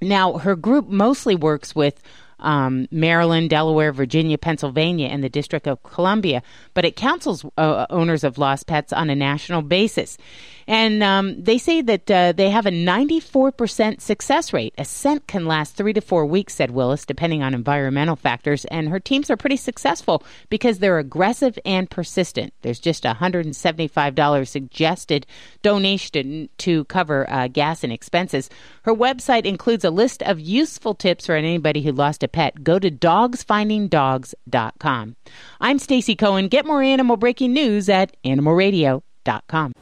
[0.00, 2.02] Now, her group mostly works with
[2.40, 6.42] um, Maryland, Delaware, Virginia, Pennsylvania, and the District of Columbia,
[6.74, 10.18] but it counsels uh, owners of lost pets on a national basis.
[10.66, 14.74] And um, they say that uh, they have a 94% success rate.
[14.78, 18.64] A scent can last three to four weeks, said Willis, depending on environmental factors.
[18.66, 22.54] And her teams are pretty successful because they're aggressive and persistent.
[22.62, 25.26] There's just a $175 suggested
[25.62, 28.48] donation to cover uh, gas and expenses.
[28.82, 32.64] Her website includes a list of useful tips for anybody who lost a pet.
[32.64, 35.16] Go to dogsfindingdogs.com.
[35.60, 36.48] I'm Stacy Cohen.
[36.48, 39.72] Get more animal breaking news at animalradio.com.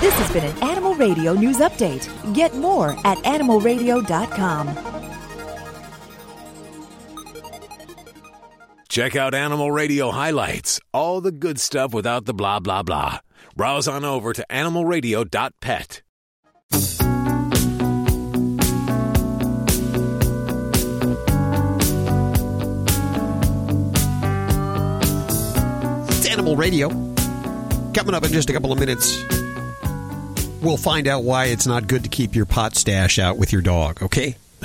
[0.00, 2.06] This has been an Animal Radio News Update.
[2.34, 4.68] Get more at animalradio.com.
[8.88, 13.20] Check out Animal Radio highlights, all the good stuff without the blah, blah, blah.
[13.56, 16.02] Browse on over to animalradio.pet.
[26.08, 26.88] It's Animal Radio.
[27.92, 29.22] Coming up in just a couple of minutes,
[30.66, 33.62] we'll find out why it's not good to keep your pot stash out with your
[33.62, 34.36] dog, okay?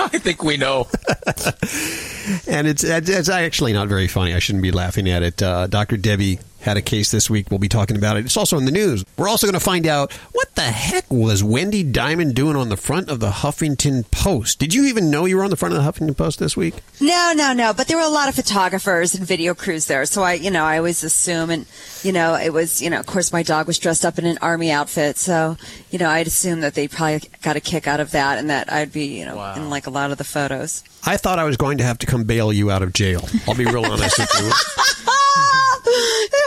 [0.00, 0.86] I think we know.
[2.46, 4.34] and it's it's actually not very funny.
[4.34, 5.42] I shouldn't be laughing at it.
[5.42, 5.96] Uh, Dr.
[5.96, 7.50] Debbie had a case this week.
[7.50, 8.24] We'll be talking about it.
[8.24, 9.04] It's also in the news.
[9.16, 12.76] We're also going to find out what the heck was Wendy Diamond doing on the
[12.76, 14.58] front of the Huffington Post.
[14.58, 16.74] Did you even know you were on the front of the Huffington Post this week?
[17.00, 17.72] No, no, no.
[17.72, 20.64] But there were a lot of photographers and video crews there, so I, you know,
[20.64, 21.66] I always assume, and
[22.02, 24.38] you know, it was, you know, of course, my dog was dressed up in an
[24.42, 25.56] army outfit, so
[25.90, 28.72] you know, I'd assume that they probably got a kick out of that, and that
[28.72, 30.82] I'd be, you know, in like a lot of the photos.
[31.06, 33.26] I thought I was going to have to come bail you out of jail.
[33.46, 34.50] I'll be real honest with you.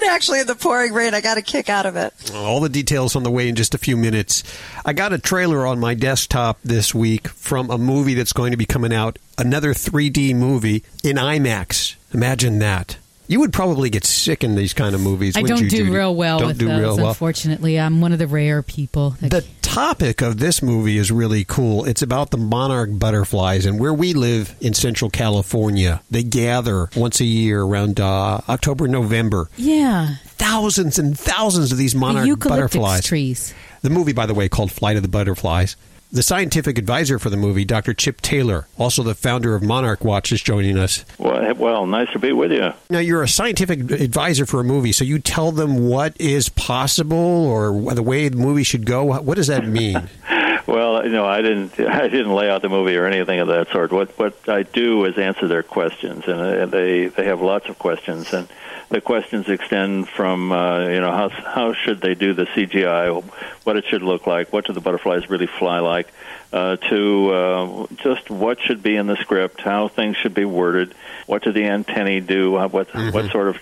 [0.00, 1.14] fun actually in the pouring rain.
[1.14, 2.12] I got a kick out of it.
[2.34, 4.42] All the details on the way in just a few minutes.
[4.84, 8.56] I got a trailer on my desktop this week from a movie that's going to
[8.56, 11.96] be coming out, another 3D movie in IMAX.
[12.12, 12.96] Imagine that.
[13.26, 15.36] You would probably get sick in these kind of movies.
[15.36, 15.90] I don't you, do Judy?
[15.90, 16.80] real well Don't with do those.
[16.80, 17.08] real well.
[17.08, 19.10] Unfortunately, I'm one of the rare people.
[19.20, 21.84] That The topic of this movie is really cool.
[21.86, 27.20] It's about the monarch butterflies, and where we live in Central California, they gather once
[27.20, 29.48] a year around uh, October, November.
[29.56, 33.04] yeah, Thousands and thousands of these monarch the butterflies.
[33.06, 33.54] trees.
[33.80, 35.76] The movie, by the way, called Flight of the Butterflies.
[36.14, 37.92] The scientific advisor for the movie, Dr.
[37.92, 41.04] Chip Taylor, also the founder of Monarch Watch, is joining us.
[41.18, 42.72] Well, well, nice to be with you.
[42.88, 47.16] Now, you're a scientific advisor for a movie, so you tell them what is possible
[47.16, 49.02] or the way the movie should go.
[49.02, 50.08] What does that mean?
[50.66, 53.68] Well, you know, I didn't, I didn't lay out the movie or anything of that
[53.70, 53.92] sort.
[53.92, 57.78] What, what I do is answer their questions, and uh, they, they have lots of
[57.78, 58.48] questions, and
[58.94, 63.24] the questions extend from, uh, you know, how, how should they do the CGI,
[63.64, 66.12] what it should look like, what do the butterflies really fly like,
[66.52, 70.94] uh, to uh, just what should be in the script, how things should be worded,
[71.26, 72.72] what do the antennae do, what,
[73.12, 73.58] what sort of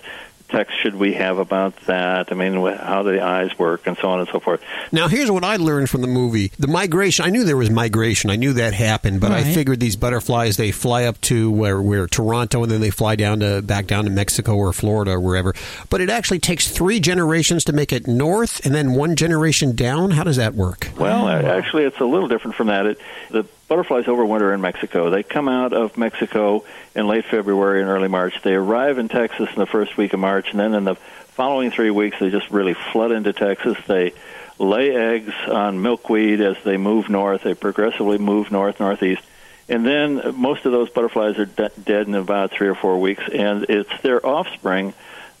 [0.53, 2.31] text should we have about that?
[2.31, 4.61] I mean, how do the eyes work, and so on and so forth.
[4.91, 7.25] Now, here's what I learned from the movie: the migration.
[7.25, 8.29] I knew there was migration.
[8.29, 12.07] I knew that happened, but I figured these butterflies they fly up to where, where
[12.07, 15.53] Toronto, and then they fly down to back down to Mexico or Florida or wherever.
[15.89, 20.11] But it actually takes three generations to make it north, and then one generation down.
[20.11, 20.89] How does that work?
[20.97, 22.85] Well, uh, actually, it's a little different from that.
[22.85, 22.99] It,
[23.31, 25.09] the butterflies overwinter in Mexico.
[25.09, 28.39] They come out of Mexico in late February and early March.
[28.43, 31.71] They arrive in Texas in the first week of March, and then in the following
[31.71, 33.75] three weeks, they just really flood into Texas.
[33.87, 34.13] They
[34.59, 37.41] lay eggs on milkweed as they move north.
[37.41, 39.23] They progressively move north, northeast.
[39.67, 43.23] And then most of those butterflies are de- dead in about three or four weeks,
[43.27, 44.93] and it's their offspring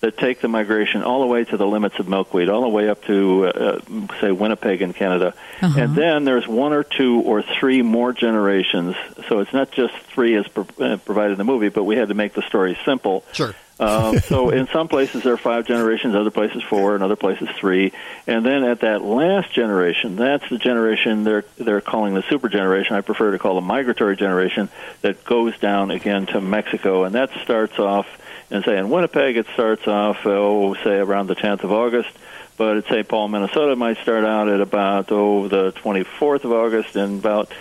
[0.03, 2.89] that take the migration all the way to the limits of milkweed, all the way
[2.89, 3.79] up to, uh,
[4.19, 5.33] say, Winnipeg in Canada.
[5.61, 8.97] And then there's one or two or three more generations.
[9.29, 12.09] So it's not just three as pro- uh, provided in the movie, but we had
[12.09, 13.23] to make the story simple.
[13.31, 13.55] Sure.
[13.79, 17.47] Um, so in some places there are five generations, other places four, and other places
[17.57, 17.93] three.
[18.27, 22.97] And then at that last generation, that's the generation they're they're calling the super generation.
[22.97, 24.67] I prefer to call the migratory generation
[24.99, 28.05] that goes down again to Mexico, and that starts off.
[28.53, 32.09] And say in Winnipeg, it starts off, oh, say around the 10th of August.
[32.55, 33.07] But at St.
[33.07, 37.51] Paul, Minnesota, it might start out at about oh the 24th of August, and about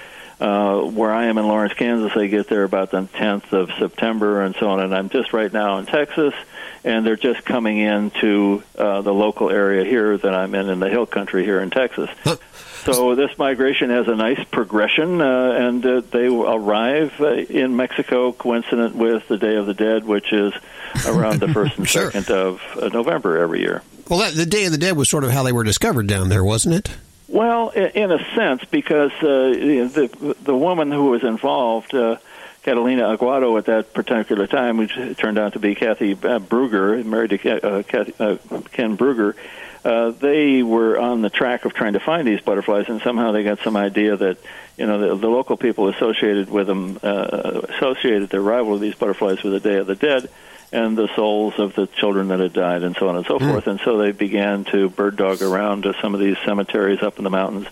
[0.43, 4.43] uh, where I am in Lawrence, Kansas, they get there about the 10th of September
[4.43, 4.81] and so on.
[4.81, 6.35] And I'm just right now in Texas,
[6.83, 10.91] and they're just coming into uh, the local area here that I'm in, in the
[10.91, 12.11] hill country here in Texas.
[12.85, 18.33] So this migration has a nice progression, uh, and uh, they arrive uh, in Mexico
[18.33, 20.53] coincident with the Day of the Dead, which is
[21.07, 22.11] around the first and Sure.
[22.11, 23.83] second of uh, November every year.
[24.09, 26.29] Well, that, the Day of the Dead was sort of how they were discovered down
[26.29, 26.91] there, wasn't it?
[27.33, 32.19] Well, in a sense, because uh, the the woman who was involved, uh,
[32.63, 37.31] Catalina Aguado, at that particular time, which turned out to be Kathy uh, Brugger, married
[37.31, 38.37] to uh, Kathy, uh,
[38.73, 39.35] Ken Brugger,
[39.83, 43.45] uh, they were on the track of trying to find these butterflies, and somehow they
[43.45, 44.37] got some idea that
[44.77, 48.95] you know the, the local people associated with them uh, associated the arrival of these
[48.95, 50.29] butterflies with the Day of the Dead
[50.73, 53.51] and the souls of the children that had died, and so on and so hmm.
[53.51, 53.67] forth.
[53.67, 57.25] And so they began to bird dog around to some of these cemeteries up in
[57.25, 57.67] the mountains,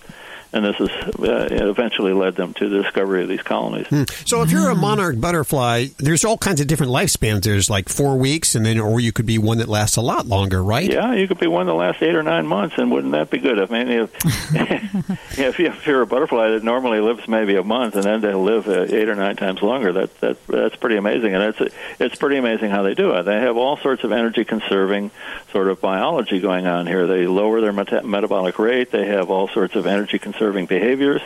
[0.53, 3.87] and this is uh, eventually led them to the discovery of these colonies.
[3.87, 4.03] Hmm.
[4.25, 7.43] So if you're a monarch butterfly, there's all kinds of different lifespans.
[7.43, 10.27] There's like four weeks, and then or you could be one that lasts a lot
[10.27, 10.89] longer, right?
[10.89, 13.37] Yeah, you could be one that lasts eight or nine months, and wouldn't that be
[13.37, 13.59] good?
[13.59, 14.11] I mean, if,
[15.39, 18.33] if, you, if you're a butterfly that normally lives maybe a month, and then they
[18.33, 22.15] live uh, eight or nine times longer, that that that's pretty amazing, and it's it's
[22.15, 23.23] pretty amazing how they do it.
[23.23, 25.11] They have all sorts of energy conserving
[25.51, 27.07] sort of biology going on here.
[27.07, 28.91] They lower their meta- metabolic rate.
[28.91, 31.21] They have all sorts of energy conserving behaviors.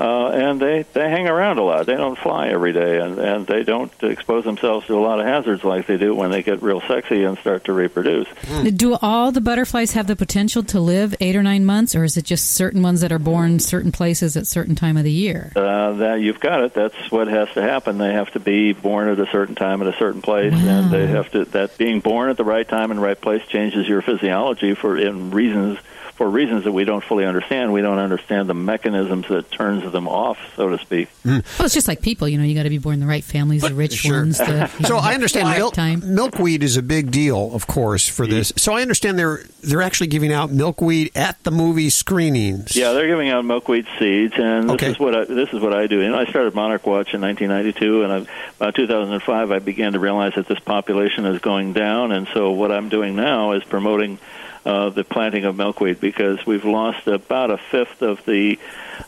[0.00, 1.86] uh, and they they hang around a lot.
[1.86, 5.26] They don't fly every day, and and they don't expose themselves to a lot of
[5.26, 8.26] hazards like they do when they get real sexy and start to reproduce.
[8.74, 12.16] Do all the butterflies have the potential to live eight or nine months, or is
[12.16, 15.52] it just certain ones that are born certain places at certain time of the year?
[15.54, 16.74] Uh, that you've got it.
[16.74, 17.98] That's what has to happen.
[17.98, 21.06] They have to be born at a certain time at a certain place, and they
[21.06, 21.44] have to.
[21.44, 25.30] That being born at the right time and right place changes your physiology for in
[25.30, 25.78] reasons
[26.22, 27.72] for reasons that we don't fully understand.
[27.72, 31.08] We don't understand the mechanisms that turns them off, so to speak.
[31.24, 31.40] Hmm.
[31.58, 32.28] Well, it's just like people.
[32.28, 34.38] You know, you got to be born in the right families, the rich ones.
[34.38, 38.28] The, so know, I understand right milk, milkweed is a big deal, of course, for
[38.28, 38.52] this.
[38.56, 42.76] So I understand they're they're actually giving out milkweed at the movie screenings.
[42.76, 44.90] Yeah, they're giving out milkweed seeds, and this Okay.
[44.92, 46.02] is what I, this is what I do.
[46.02, 48.16] You know, I started Monarch Watch in 1992, and I,
[48.60, 52.70] about 2005, I began to realize that this population is going down, and so what
[52.70, 54.20] I'm doing now is promoting
[54.64, 58.58] uh, the planting of milkweed because we've lost about a fifth of the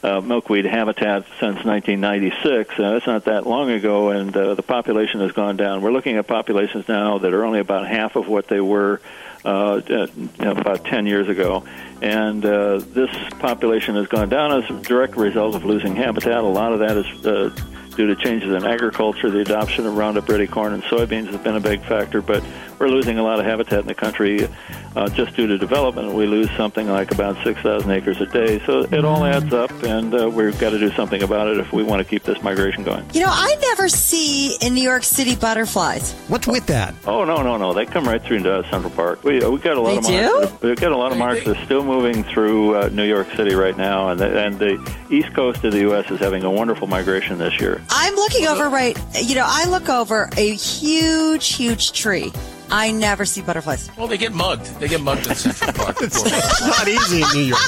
[0.02, 2.78] uh, milkweed habitat since 1996.
[2.78, 5.82] Uh, it's not that long ago, and uh, the population has gone down.
[5.82, 9.00] We're looking at populations now that are only about half of what they were
[9.44, 10.06] uh, uh,
[10.40, 11.64] about 10 years ago.
[12.00, 16.38] And uh, this population has gone down as a direct result of losing habitat.
[16.38, 17.54] A lot of that is uh,
[17.94, 19.30] due to changes in agriculture.
[19.30, 22.42] The adoption of Roundup Ready corn and soybeans has been a big factor, but
[22.78, 24.48] we're losing a lot of habitat in the country
[24.96, 26.12] uh, just due to development.
[26.14, 28.60] We lose something like about 6,000 acres a day.
[28.66, 31.72] So it all adds up, and uh, we've got to do something about it if
[31.72, 33.04] we want to keep this migration going.
[33.12, 36.12] You know, I never see in New York City butterflies.
[36.28, 36.94] What's with that?
[37.06, 37.72] Oh no no no!
[37.72, 39.24] They come right through into Central Park.
[39.24, 40.12] We we got a lot They of do?
[40.12, 40.50] monarchs.
[40.52, 43.28] that- We've got a lot of monarchs that are still moving through uh, New York
[43.36, 46.10] City right now, and the, and the east coast of the U.S.
[46.10, 47.82] is having a wonderful migration this year.
[47.90, 48.98] I'm looking over right.
[49.22, 52.32] You know, I look over a huge, huge tree.
[52.76, 53.88] I never see butterflies.
[53.96, 54.66] Well, they get mugged.
[54.80, 55.96] They get mugged in Central Park.
[56.00, 57.60] it's not easy in New York.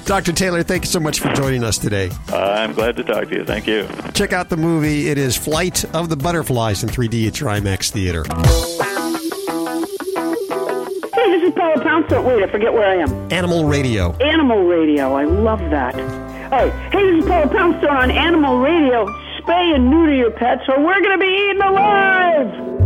[0.06, 0.32] Dr.
[0.32, 2.10] Taylor, thank you so much for joining us today.
[2.32, 3.44] Uh, I'm glad to talk to you.
[3.44, 3.86] Thank you.
[4.14, 5.10] Check out the movie.
[5.10, 8.24] It is Flight of the Butterflies in 3D at your IMAX theater.
[11.12, 12.24] Hey, this is Paula Poundstone.
[12.24, 13.30] Wait, I forget where I am.
[13.30, 14.16] Animal Radio.
[14.22, 15.12] Animal Radio.
[15.12, 15.94] I love that.
[16.50, 16.72] All right.
[16.92, 19.04] Hey, this is Paula Poundstone on Animal Radio.
[19.42, 22.85] Spay and neuter your pets, or we're going to be eaten alive.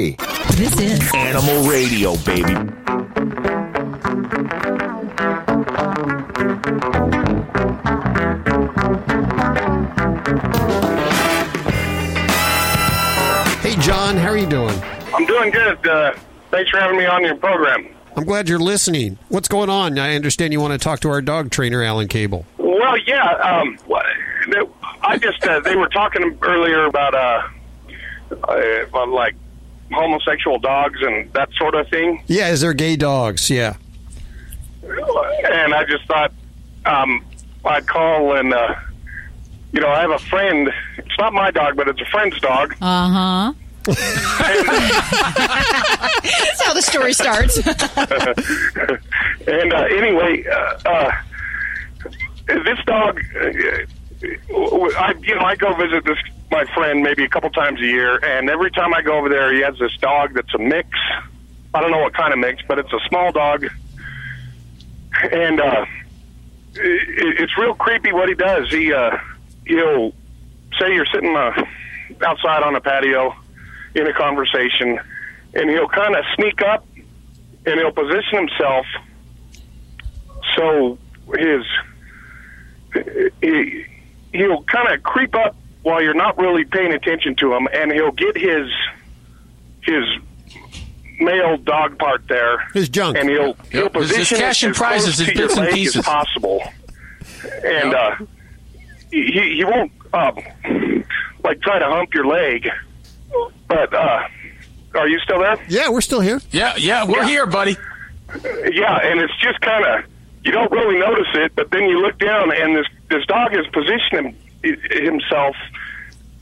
[0.09, 2.53] This is Animal Radio, baby.
[13.61, 14.69] Hey, John, how are you doing?
[15.13, 15.87] I'm doing good.
[15.87, 16.13] Uh,
[16.49, 17.87] thanks for having me on your program.
[18.17, 19.19] I'm glad you're listening.
[19.29, 19.99] What's going on?
[19.99, 22.45] I understand you want to talk to our dog trainer, Alan Cable.
[22.57, 23.33] Well, yeah.
[23.35, 23.77] Um,
[25.03, 27.47] I just uh, they were talking earlier about uh,
[28.47, 29.35] uh, about, like
[29.91, 33.49] homosexual dogs and that sort of thing, Yeah, is there gay dogs?
[33.49, 33.75] Yeah.
[34.83, 36.31] and I just thought
[36.85, 37.25] um,
[37.65, 38.75] I'd call and uh,
[39.71, 40.71] you know I have a friend.
[40.97, 42.75] It's not my dog, but it's a friend's dog.
[42.81, 43.53] Uh huh.
[43.85, 43.99] That's
[46.63, 47.57] how the story starts.
[49.47, 51.11] and uh, anyway, uh, uh,
[52.47, 53.47] this dog, uh,
[54.99, 56.17] I you know I go visit this
[56.51, 59.53] my friend maybe a couple times a year, and every time I go over there,
[59.53, 60.89] he has this dog that's a mix.
[61.73, 63.65] I don't know what kind of mix, but it's a small dog,
[65.31, 65.85] and uh,
[66.75, 68.69] it, it's real creepy what he does.
[68.69, 69.17] He uh,
[69.65, 70.11] he'll
[70.79, 71.63] say you're sitting uh,
[72.25, 73.33] outside on a patio
[73.95, 74.99] in a conversation,
[75.53, 76.85] and he'll kind of sneak up
[77.65, 78.85] and he'll position himself
[80.55, 80.97] so
[81.37, 81.65] his
[83.41, 83.85] he,
[84.33, 88.11] he'll kind of creep up while you're not really paying attention to him, and he'll
[88.11, 88.67] get his
[89.83, 90.03] his
[91.19, 92.59] male dog part there.
[92.73, 93.17] His junk.
[93.17, 95.33] And he'll he'll Yep, his- his position cash it and as prizes, close his to
[95.39, 95.95] your bits and leg pieces.
[95.97, 96.63] as possible.
[97.63, 98.15] And uh,
[99.11, 100.31] he he won't uh,
[101.43, 102.67] like try to hump your leg.
[103.67, 104.27] But uh,
[104.95, 105.57] are you still there?
[105.69, 106.41] Yeah, we're still here.
[106.51, 107.77] Yeah, yeah, we're here, buddy.
[108.71, 110.05] Yeah, and it's just kind of
[110.43, 113.65] you don't really notice it, but then you look down and this this dog is
[113.73, 115.55] positioning himself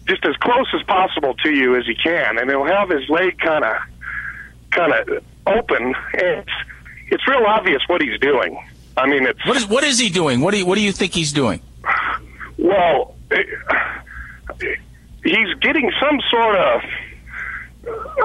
[0.07, 3.37] just as close as possible to you as he can, and he'll have his leg
[3.39, 3.77] kind of
[4.71, 6.51] kind of open, and it's,
[7.09, 8.63] it's real obvious what he's doing.
[8.97, 10.41] I mean, it's What is what is he doing?
[10.41, 11.61] What do you what do you think he's doing?
[12.57, 13.43] well, eh,
[15.23, 16.81] he's getting some sort of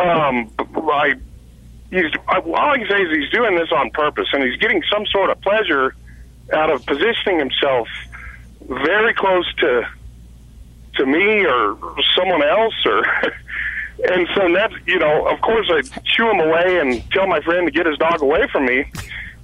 [0.01, 0.51] um,
[0.91, 1.15] I
[1.91, 4.83] he's I, all I can say is he's doing this on purpose, and he's getting
[4.93, 5.95] some sort of pleasure
[6.53, 7.89] out of positioning himself
[8.69, 9.83] very close to
[10.97, 11.77] to me or
[12.17, 13.05] someone else, or
[14.11, 17.67] and so that you know, of course, i chew him away and tell my friend
[17.67, 18.85] to get his dog away from me,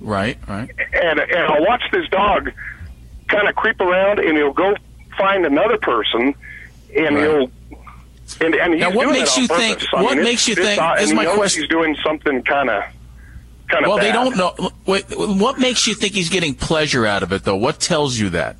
[0.00, 0.70] Right, right.
[0.92, 2.50] and and I'll watch this dog
[3.28, 4.74] kind of creep around, and he'll go
[5.18, 6.34] find another person,
[6.96, 7.24] and Right.
[7.24, 7.50] he'll.
[8.40, 9.64] And, and he's Now, what doing makes it you purpose.
[9.80, 11.62] think- I what mean, makes you think- it's, uh, is my question.
[11.62, 12.84] He's doing something kind of,
[13.68, 13.88] kind of.
[13.90, 14.54] Well, they don't know.
[14.86, 17.56] Wait, what makes you think he's getting pleasure out of it, though?
[17.56, 18.54] What tells you that?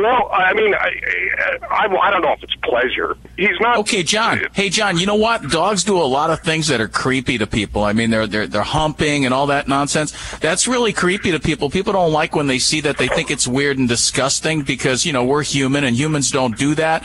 [0.00, 0.90] Well, I mean, I,
[1.70, 3.18] I, I don't know if it's pleasure.
[3.36, 3.76] He's not.
[3.78, 4.40] Okay, John.
[4.54, 4.98] Hey, John.
[4.98, 5.42] You know what?
[5.50, 7.84] Dogs do a lot of things that are creepy to people.
[7.84, 10.12] I mean, they're they're they're humping and all that nonsense.
[10.38, 11.68] That's really creepy to people.
[11.68, 12.96] People don't like when they see that.
[12.96, 16.74] They think it's weird and disgusting because you know we're human and humans don't do
[16.76, 17.04] that.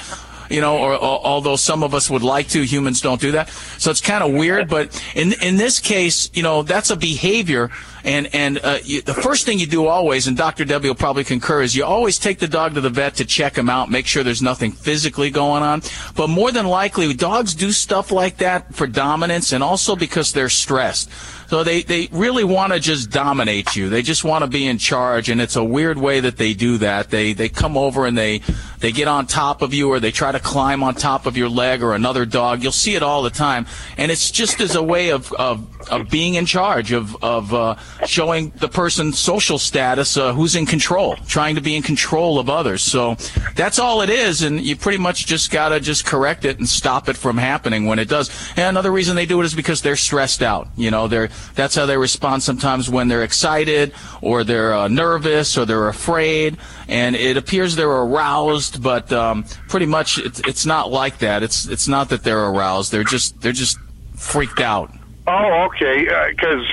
[0.49, 3.49] You know, or, or although some of us would like to, humans don't do that.
[3.77, 4.69] So it's kind of weird.
[4.69, 7.71] But in in this case, you know, that's a behavior.
[8.03, 10.63] And and uh, you, the first thing you do always, and Dr.
[10.63, 13.57] Debbie will probably concur, is you always take the dog to the vet to check
[13.57, 15.81] him out, make sure there's nothing physically going on.
[16.15, 20.49] But more than likely, dogs do stuff like that for dominance and also because they're
[20.49, 21.09] stressed.
[21.47, 23.89] So they, they really want to just dominate you.
[23.89, 26.77] They just want to be in charge, and it's a weird way that they do
[26.79, 27.09] that.
[27.09, 28.41] They they come over and they
[28.79, 31.49] they get on top of you, or they try to climb on top of your
[31.49, 32.63] leg or another dog.
[32.63, 33.65] You'll see it all the time,
[33.97, 37.75] and it's just as a way of of, of being in charge of of uh,
[38.05, 42.49] showing the person's social status, uh, who's in control, trying to be in control of
[42.49, 42.81] others.
[42.81, 43.15] So
[43.55, 47.09] that's all it is, and you pretty much just gotta just correct it and stop
[47.09, 48.29] it from happening when it does.
[48.57, 50.67] And another reason they do it is because they're stressed out.
[50.75, 55.57] You know, they're that's how they respond sometimes when they're excited or they're uh, nervous
[55.57, 56.57] or they're afraid,
[56.87, 61.43] and it appears they're aroused, but um, pretty much it's, it's not like that.
[61.43, 62.91] It's it's not that they're aroused.
[62.91, 63.77] They're just they're just
[64.15, 64.91] freaked out.
[65.27, 66.07] Oh, okay.
[66.29, 66.65] Because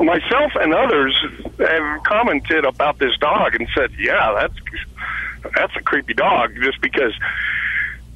[0.00, 1.14] myself and others
[1.58, 7.14] have commented about this dog and said, "Yeah, that's that's a creepy dog." Just because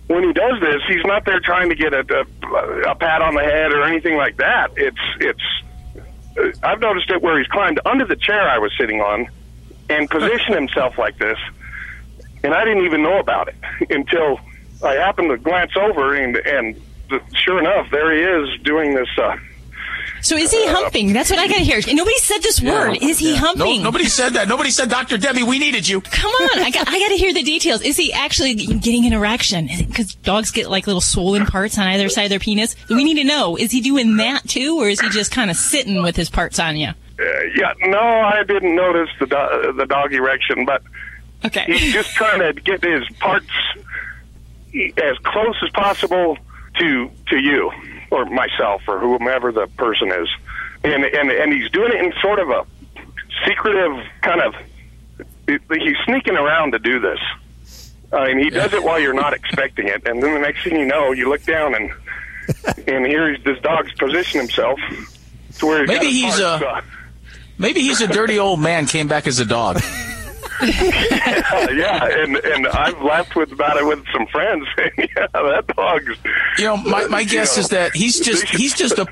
[0.06, 3.34] when he does this, he's not there trying to get a, a, a pat on
[3.34, 4.72] the head or anything like that.
[4.76, 5.42] It's it's.
[6.62, 9.28] I've noticed it where he's climbed under the chair I was sitting on
[9.88, 11.38] and positioned himself like this,
[12.44, 13.56] and I didn't even know about it
[13.90, 14.38] until
[14.84, 16.80] I happened to glance over and and
[17.34, 19.08] sure enough, there he is doing this.
[19.18, 19.36] Uh,
[20.22, 21.12] So is he humping?
[21.12, 21.80] That's what I got to hear.
[21.94, 22.98] Nobody said this word.
[23.02, 23.38] Is he Yeah.
[23.38, 23.78] humping?
[23.78, 24.48] No, nobody said that.
[24.48, 25.16] Nobody said, Dr.
[25.18, 26.00] Debbie, we needed you.
[26.00, 27.82] Come on, I got, I got to hear the details.
[27.82, 29.68] Is he actually getting an erection?
[29.78, 32.76] Because dogs get like little swollen parts on either side of their penis.
[32.88, 35.56] We need to know: is he doing that too, or is he just kind of
[35.56, 36.88] sitting with his parts on you?
[36.88, 37.22] Uh,
[37.54, 40.82] yeah, no, I didn't notice the do- the dog erection, but
[41.44, 41.64] okay.
[41.66, 43.46] he's just trying to get his parts
[44.74, 46.38] as close as possible
[46.78, 47.70] to to you
[48.10, 50.28] or myself or whomever the person is,
[50.84, 52.66] and and and he's doing it in sort of a
[53.46, 54.54] secretive kind of.
[55.46, 57.18] He's sneaking around to do this.
[58.12, 60.78] I mean, he does it while you're not expecting it, and then the next thing
[60.78, 61.90] you know, you look down and
[62.86, 64.78] and here this dog's positioned himself
[65.58, 66.80] to where he's Maybe he's a uh,
[67.58, 69.80] maybe he's a dirty old man came back as a dog.
[70.62, 74.66] yeah, and and I've laughed with about it with some friends.
[74.98, 76.18] yeah, that dog's.
[76.58, 79.06] You know, my, my guess know, is that he's just he's just a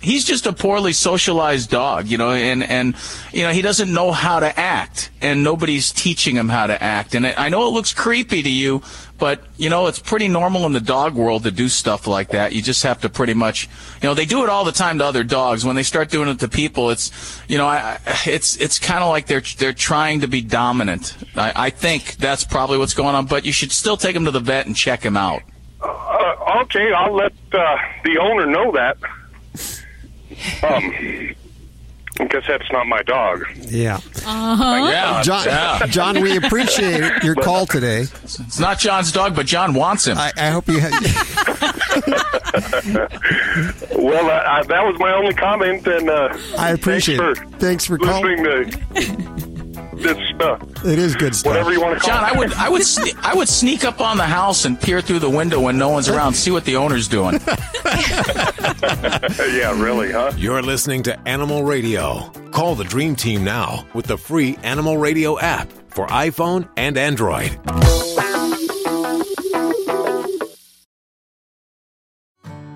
[0.00, 2.94] he's just a poorly socialized dog, you know, and and
[3.32, 7.14] you know he doesn't know how to act, and nobody's teaching him how to act.
[7.14, 8.82] And I know it looks creepy to you,
[9.22, 12.52] but you know it's pretty normal in the dog world to do stuff like that.
[12.52, 13.68] You just have to pretty much,
[14.02, 15.64] you know, they do it all the time to other dogs.
[15.64, 19.10] When they start doing it to people, it's you know, I, it's it's kind of
[19.10, 21.16] like they're they're trying to be dominant.
[21.36, 23.26] I, I think that's probably what's going on.
[23.26, 25.42] But you should still take him to the vet and check him out.
[25.80, 28.96] Uh, okay, I'll let uh, the owner know that.
[30.64, 31.36] Um,
[32.18, 33.44] guess that's not my dog.
[33.56, 33.96] Yeah.
[34.24, 34.88] Uh-huh.
[34.90, 35.86] Yeah, John, yeah.
[35.86, 38.02] John, we appreciate your call today.
[38.22, 40.16] It's not John's dog, but John wants him.
[40.18, 40.92] I, I hope you have.
[43.96, 47.44] Well, uh, I, that was my only comment, and uh, I appreciate thanks it.
[47.50, 48.42] for Thanks for calling.
[48.42, 49.51] listening to
[50.02, 50.60] this stuff.
[50.84, 51.50] It is good stuff.
[51.50, 52.34] Whatever you want to call John, it.
[52.34, 55.20] I would, I would, sne- I would sneak up on the house and peer through
[55.20, 57.34] the window when no one's around, see what the owner's doing.
[59.54, 60.32] yeah, really, huh?
[60.36, 62.30] You're listening to Animal Radio.
[62.50, 67.58] Call the Dream Team now with the free Animal Radio app for iPhone and Android.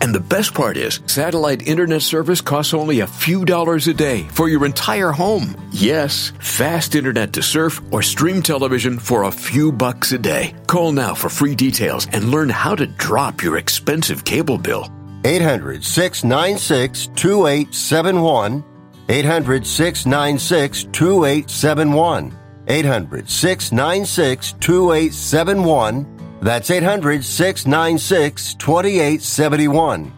[0.00, 4.26] And the best part is, satellite internet service costs only a few dollars a day
[4.32, 5.54] for your entire home.
[5.72, 10.54] Yes, fast internet to surf or stream television for a few bucks a day.
[10.66, 14.90] Call now for free details and learn how to drop your expensive cable bill.
[15.24, 18.64] 800 696 2871.
[19.08, 22.38] 800 696 2871.
[22.68, 26.19] 800 696 2871.
[26.40, 30.12] That's 800 696 2871.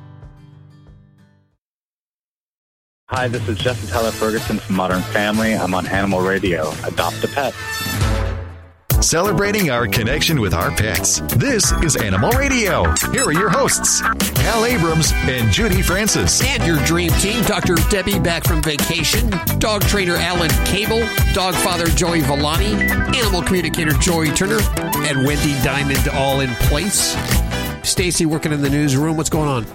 [3.08, 5.54] Hi, this is Jesse Tyler Ferguson from Modern Family.
[5.54, 6.72] I'm on Animal Radio.
[6.84, 7.52] Adopt a pet.
[9.02, 11.20] Celebrating our connection with our pets.
[11.34, 12.84] This is Animal Radio.
[13.10, 16.40] Here are your hosts, Hal Abrams and Judy Francis.
[16.40, 17.74] And your dream team, Dr.
[17.90, 19.28] Debbie back from vacation,
[19.58, 22.74] dog trainer Alan Cable, dog father Joey Villani,
[23.18, 27.16] animal communicator Joy Turner, and Wendy Diamond all in place.
[27.82, 29.16] Stacy working in the newsroom.
[29.16, 29.66] What's going on?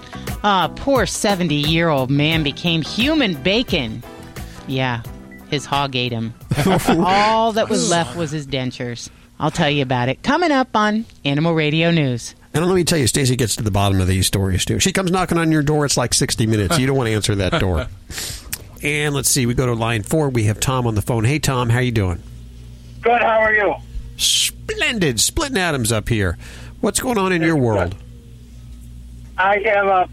[0.42, 4.02] Ah, poor 70 year old man became human bacon.
[4.66, 5.02] Yeah,
[5.50, 6.32] his hog ate him.
[6.88, 9.10] All that was left was his dentures.
[9.40, 12.34] I'll tell you about it coming up on Animal Radio News.
[12.54, 14.80] And let me tell you, Stacy gets to the bottom of these stories too.
[14.80, 15.84] She comes knocking on your door.
[15.84, 16.78] It's like 60 minutes.
[16.78, 17.86] You don't want to answer that door.
[18.82, 19.46] And let's see.
[19.46, 20.28] We go to line four.
[20.28, 21.24] We have Tom on the phone.
[21.24, 21.68] Hey, Tom.
[21.68, 22.22] How you doing?
[23.02, 23.20] Good.
[23.20, 23.74] How are you?
[24.16, 25.20] Splendid.
[25.20, 26.38] Splitting atoms up here.
[26.80, 27.96] What's going on in your world?
[29.36, 30.08] I have a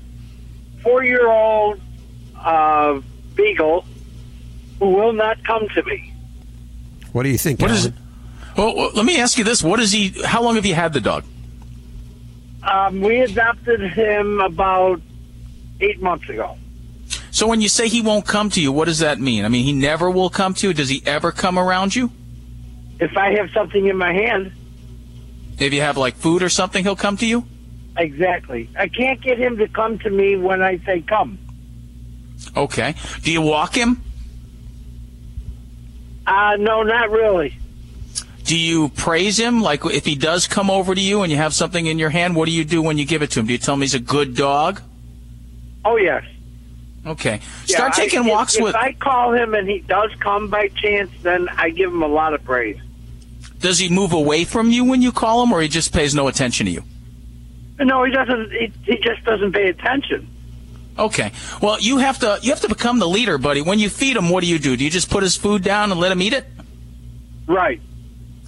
[0.81, 1.79] four-year-old
[2.37, 3.01] uh,
[3.35, 3.85] beagle
[4.79, 6.13] who will not come to me.
[7.11, 7.61] What do you think?
[7.61, 7.97] What is Alan?
[7.97, 8.04] it?
[8.57, 10.09] Well, let me ask you this: What is he?
[10.23, 11.23] How long have you had the dog?
[12.63, 15.01] Um, we adopted him about
[15.81, 16.57] eight months ago.
[17.31, 19.45] So when you say he won't come to you, what does that mean?
[19.45, 20.73] I mean, he never will come to you.
[20.73, 22.09] Does he ever come around you?
[22.99, 24.53] If I have something in my hand,
[25.59, 27.45] If you have like food or something, he'll come to you.
[27.97, 28.69] exactly.
[28.79, 31.37] I can't get him to come to me when I say come.
[32.55, 32.95] Okay.
[33.21, 34.01] Do you walk him?
[36.25, 37.57] Uh, no, not really.
[38.45, 39.61] Do you praise him?
[39.61, 42.35] Like if he does come over to you and you have something in your hand,
[42.35, 43.47] what do you do when you give it to him?
[43.47, 44.81] Do you tell him he's a good dog?
[45.83, 46.23] Oh yes.
[47.05, 47.39] Okay.
[47.65, 48.75] Yeah, Start I- taking if- walks if with.
[48.75, 52.07] If I call him and he does come by chance, then I give him a
[52.07, 52.77] lot of praise.
[53.59, 56.27] Does he move away from you when you call him, or he just pays no
[56.27, 56.83] attention to you?
[57.79, 58.51] No, he doesn't.
[58.51, 60.27] He, he just doesn't pay attention.
[60.99, 61.31] Okay.
[61.61, 63.61] Well, you have to you have to become the leader, buddy.
[63.61, 64.77] When you feed him, what do you do?
[64.77, 66.45] Do you just put his food down and let him eat it?
[67.47, 67.81] Right.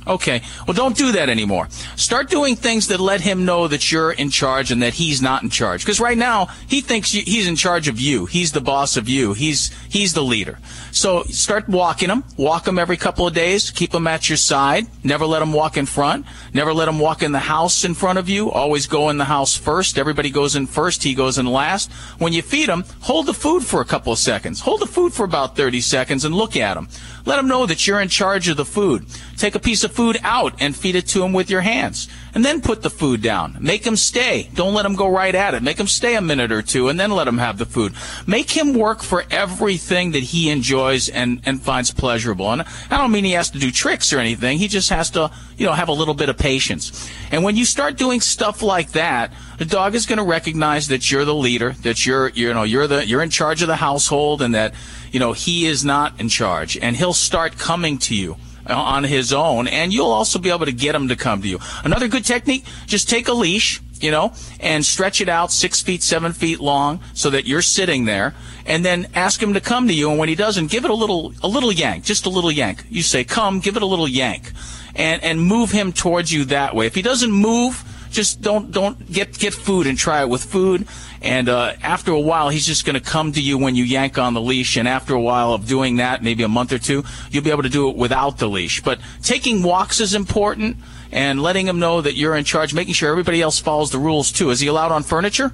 [0.08, 0.42] Okay.
[0.66, 1.68] Well, don't do that anymore.
[1.96, 5.44] Start doing things that let him know that you're in charge and that he's not
[5.44, 5.84] in charge.
[5.84, 8.26] Because right now he thinks he's in charge of you.
[8.26, 9.34] He's the boss of you.
[9.34, 10.60] He's he's the leader.
[10.92, 12.24] So start walking him.
[12.38, 13.72] Walk him every couple of days.
[13.72, 14.88] Keep him at your side.
[15.04, 16.26] Never let him walk in front.
[16.54, 18.50] Never let him walk in the house in front of you.
[18.50, 19.98] Always go in the house first.
[19.98, 21.04] Everybody goes in first.
[21.04, 21.92] He goes in last.
[22.18, 24.62] When you feed him, hold the food for a couple of seconds.
[24.62, 26.88] Hold the food for about 30 seconds and look at him.
[27.28, 29.06] Let him know that you're in charge of the food.
[29.36, 32.08] Take a piece of food out and feed it to him with your hands.
[32.34, 33.58] And then put the food down.
[33.60, 34.50] Make him stay.
[34.54, 35.62] Don't let him go right at it.
[35.62, 37.94] Make him stay a minute or two and then let him have the food.
[38.26, 42.50] Make him work for everything that he enjoys and, and finds pleasurable.
[42.50, 44.58] And I don't mean he has to do tricks or anything.
[44.58, 47.12] He just has to, you know, have a little bit of patience.
[47.30, 51.12] And when you start doing stuff like that, the dog is going to recognize that
[51.12, 54.42] you're the leader, that you're, you know, you're the, you're in charge of the household
[54.42, 54.74] and that,
[55.18, 58.38] you know, he is not in charge and he'll start coming to you
[58.70, 61.48] uh, on his own and you'll also be able to get him to come to
[61.48, 61.58] you.
[61.84, 66.04] Another good technique, just take a leash you know, and stretch it out six feet,
[66.04, 68.36] seven feet long so that you're sitting there
[68.68, 70.12] and then ask him to come to you.
[70.12, 72.86] And when he doesn't, give it a little, a little yank, just a little yank.
[72.92, 74.52] You say, come, give it a little yank
[74.94, 76.86] and, and move him towards you that way.
[76.86, 77.84] If he doesn't move,
[78.18, 80.88] just don't, don't get, get food and try it with food.
[81.22, 84.18] And, uh, after a while, he's just going to come to you when you yank
[84.18, 84.76] on the leash.
[84.76, 87.62] And after a while of doing that, maybe a month or two, you'll be able
[87.64, 88.82] to do it without the leash.
[88.82, 90.78] But taking walks is important
[91.12, 94.32] and letting him know that you're in charge, making sure everybody else follows the rules
[94.32, 94.50] too.
[94.50, 95.54] Is he allowed on furniture?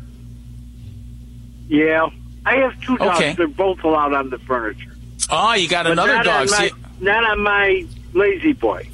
[1.67, 2.09] Yeah.
[2.45, 3.19] I have two dogs.
[3.19, 3.33] Okay.
[3.33, 4.95] They're both allowed on the furniture.
[5.29, 6.41] Oh, you got But another not dog.
[6.47, 8.87] On my, See, not on my lazy boy.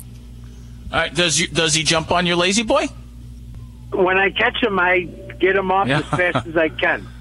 [0.92, 2.88] all right, does you, does he jump on your lazy boy?
[3.92, 5.02] When I catch him, I
[5.40, 6.00] get him off Yeah.
[6.00, 7.08] as fast as I can.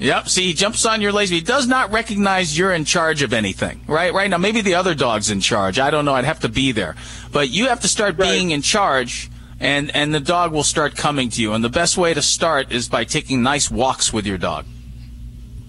[0.00, 0.28] Yep.
[0.28, 1.34] See, he jumps on your lazy.
[1.34, 3.80] He does not recognize you're in charge of anything.
[3.88, 4.14] Right.
[4.14, 5.80] Right now, maybe the other dog's in charge.
[5.80, 6.14] I don't know.
[6.14, 6.94] I'd have to be there,
[7.32, 11.30] but you have to start being in charge, and and the dog will start coming
[11.30, 11.52] to you.
[11.52, 14.66] And the best way to start is by taking nice walks with your dog.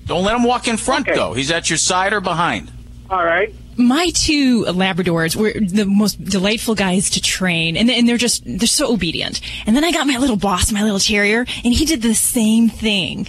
[0.06, 1.34] Don't let him walk in front though.
[1.34, 2.72] He's at your side or behind.
[3.10, 3.52] All right.
[3.80, 8.91] My two Labradors were the most delightful guys to train, and, they're just they're so
[8.91, 9.39] obedient.
[9.65, 12.67] And then I got my little boss, my little terrier, and he did the same
[12.67, 13.25] thing.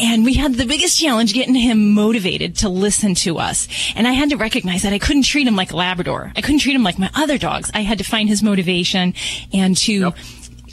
[0.00, 3.68] And we had the biggest challenge getting him motivated to listen to us.
[3.94, 6.32] And I had to recognize that I couldn't treat him like a Labrador.
[6.34, 7.70] I couldn't treat him like my other dogs.
[7.72, 9.14] I had to find his motivation
[9.52, 10.14] and to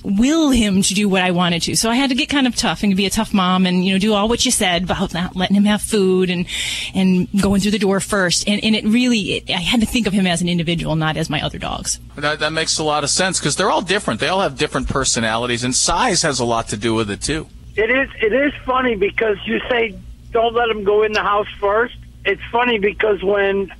[0.03, 1.75] will him to do what I wanted to.
[1.75, 3.93] So I had to get kind of tough and be a tough mom and, you
[3.93, 6.45] know, do all what you said about not letting him have food and,
[6.93, 8.47] and going through the door first.
[8.47, 11.17] And, and it really, it, I had to think of him as an individual, not
[11.17, 11.99] as my other dogs.
[12.15, 14.19] That that makes a lot of sense because they're all different.
[14.19, 17.47] They all have different personalities, and size has a lot to do with it too.
[17.75, 18.09] It is.
[18.21, 19.95] It is funny because you say
[20.31, 21.95] don't let them go in the house first.
[22.25, 23.71] It's funny because when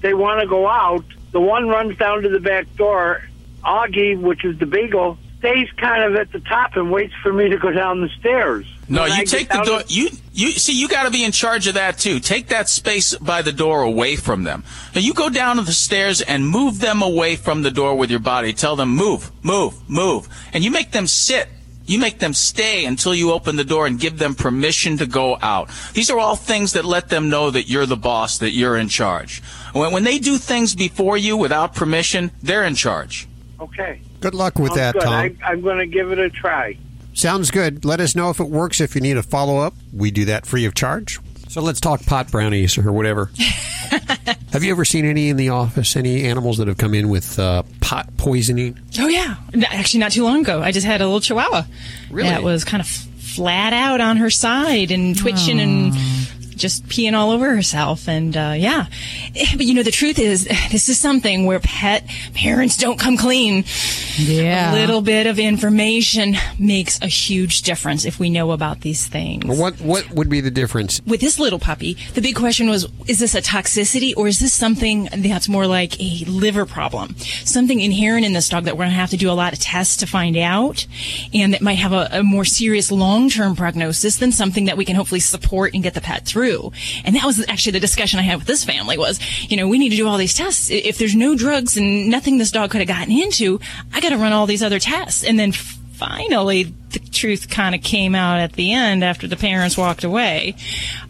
[0.00, 3.22] they want to go out, the one runs down to the back door.
[3.64, 7.48] Augie, which is the beagle, stays kind of at the top and waits for me
[7.48, 8.66] to go down the stairs.
[8.88, 9.82] No, When you get take the door.
[9.86, 12.20] You you see, you got to be in charge of that too.
[12.20, 14.64] Take that space by the door away from them.
[14.94, 18.10] Now you go down to the stairs and move them away from the door with
[18.10, 18.52] your body.
[18.52, 21.48] Tell them move, move, move, and you make them sit.
[21.86, 25.38] You make them stay until you open the door and give them permission to go
[25.40, 25.70] out.
[25.94, 28.88] These are all things that let them know that you're the boss, that you're in
[28.88, 29.42] charge.
[29.72, 33.26] When, when they do things before you without permission, they're in charge.
[33.58, 34.02] Okay.
[34.20, 35.02] Good luck with Sounds that, good.
[35.02, 35.12] Tom.
[35.14, 36.76] I, I'm going to give it a try.
[37.14, 37.84] Sounds good.
[37.84, 38.80] Let us know if it works.
[38.80, 41.18] If you need a follow up, we do that free of charge.
[41.48, 43.30] So let's talk pot brownies or whatever.
[44.52, 45.96] have you ever seen any in the office?
[45.96, 48.78] Any animals that have come in with uh, pot poisoning?
[48.98, 49.36] Oh yeah,
[49.70, 51.62] actually not too long ago, I just had a little Chihuahua
[52.10, 52.28] Really?
[52.28, 55.94] that was kind of flat out on her side and twitching and
[56.58, 58.08] just peeing all over herself.
[58.08, 58.86] And uh, yeah,
[59.34, 63.16] Eh, but you know the truth is, this is something where pet parents don't come
[63.16, 63.64] clean.
[64.16, 69.06] Yeah, a little bit of information makes a huge difference if we know about these
[69.06, 69.44] things.
[69.46, 71.00] What what would be the difference?
[71.06, 74.52] With this little puppy, the big question was is this a toxicity or is this
[74.52, 77.16] something that's more like a liver problem?
[77.44, 79.58] Something inherent in this dog that we're going to have to do a lot of
[79.58, 80.86] tests to find out
[81.32, 84.84] and that might have a, a more serious long term prognosis than something that we
[84.84, 86.47] can hopefully support and get the pet through.
[87.04, 89.20] And that was actually the discussion I had with this family was,
[89.50, 90.70] you know, we need to do all these tests.
[90.70, 93.60] If there's no drugs and nothing this dog could have gotten into,
[93.92, 95.24] I got to run all these other tests.
[95.24, 99.76] And then finally the truth kind of came out at the end after the parents
[99.76, 100.54] walked away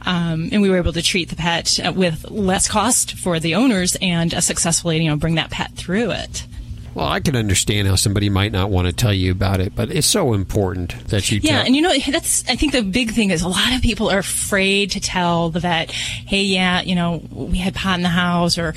[0.06, 3.54] um, and we were able to treat the pet uh, with less cost for the
[3.54, 6.46] owners and uh, successfully you know bring that pet through it
[6.94, 9.90] Well, I can understand how somebody might not want to tell you about it, but
[9.90, 11.66] it's so important that you yeah tell.
[11.66, 14.18] and you know that's i think the big thing is a lot of people are
[14.18, 18.58] afraid to tell the vet hey yeah you know we had pot in the house
[18.58, 18.74] or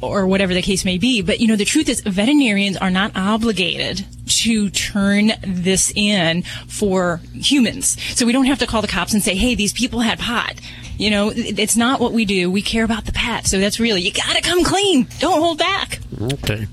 [0.00, 1.22] or whatever the case may be.
[1.22, 7.20] But you know the truth is veterinarians are not obligated to turn this in for
[7.34, 8.00] humans.
[8.16, 10.54] So we don't have to call the cops and say hey these people had pot.
[10.98, 12.50] You know it's not what we do.
[12.50, 13.46] We care about the pet.
[13.46, 15.06] So that's really you gotta come clean.
[15.18, 16.00] Don't hold back.
[16.20, 16.66] Okay.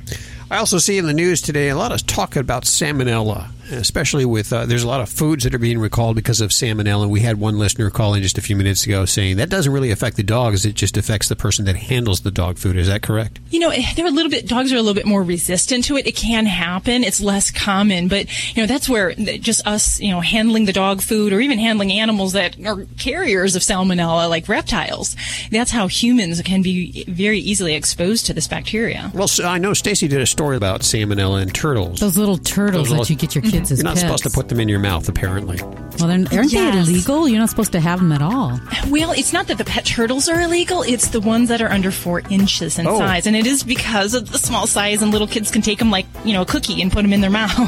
[0.51, 4.51] I also see in the news today a lot of talk about salmonella, especially with
[4.53, 7.07] uh, there's a lot of foods that are being recalled because of salmonella.
[7.07, 9.91] We had one listener call in just a few minutes ago saying that doesn't really
[9.91, 12.77] affect the dogs; it just affects the person that handles the dog food.
[12.77, 13.39] Is that correct?
[13.49, 16.07] You know, they're a little bit, dogs are a little bit more resistant to it.
[16.07, 17.03] It can happen.
[17.03, 21.01] It's less common, but, you know, that's where just us, you know, handling the dog
[21.01, 25.15] food or even handling animals that are carriers of salmonella, like reptiles.
[25.51, 29.11] That's how humans can be very easily exposed to this bacteria.
[29.13, 31.99] Well, so I know Stacy did a story about salmonella and turtles.
[31.99, 34.01] Those little turtles Those that you get your kids as You're not pets.
[34.01, 35.59] supposed to put them in your mouth, apparently.
[35.99, 36.87] Well, then aren't Yes.
[36.87, 37.27] they illegal?
[37.27, 38.59] You're not supposed to have them at all.
[38.87, 40.81] Well, it's not that the pet turtles are illegal.
[40.83, 42.97] It's the ones that are under four inches in Oh.
[42.97, 43.27] size.
[43.27, 46.05] And it is because of the small size and little kids can take them like,
[46.25, 47.59] you know, a cookie and put them in their mouth.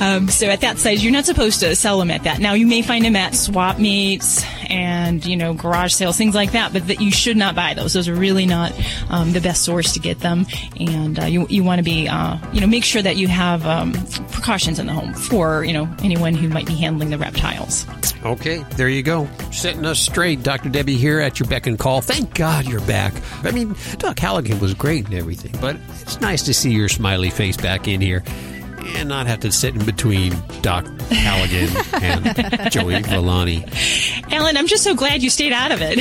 [0.00, 2.40] Um, so at that size, you're not supposed to sell them at that.
[2.40, 6.52] Now you may find them at swap meets and you know garage sales, things like
[6.52, 7.92] that, but that you should not buy those.
[7.92, 8.72] Those are really not
[9.10, 10.46] um, the best source to get them,
[10.78, 13.66] and uh, you you want to be uh, you know make sure that you have
[13.66, 13.92] um,
[14.30, 17.86] precautions in the home for you know anyone who might be handling the reptiles.
[18.24, 19.28] Okay, there you go.
[19.52, 20.42] Setting us straight.
[20.42, 20.68] Dr.
[20.68, 22.00] Debbie here at your beck and call.
[22.00, 23.14] Thank God you're back.
[23.44, 27.30] I mean, Doc Halligan was great and everything, but it's nice to see your smiley
[27.30, 28.24] face back in here
[28.96, 31.68] and not have to sit in between Doc Halligan
[32.02, 33.64] and Joey Villani.
[34.30, 35.98] Alan, I'm just so glad you stayed out of it.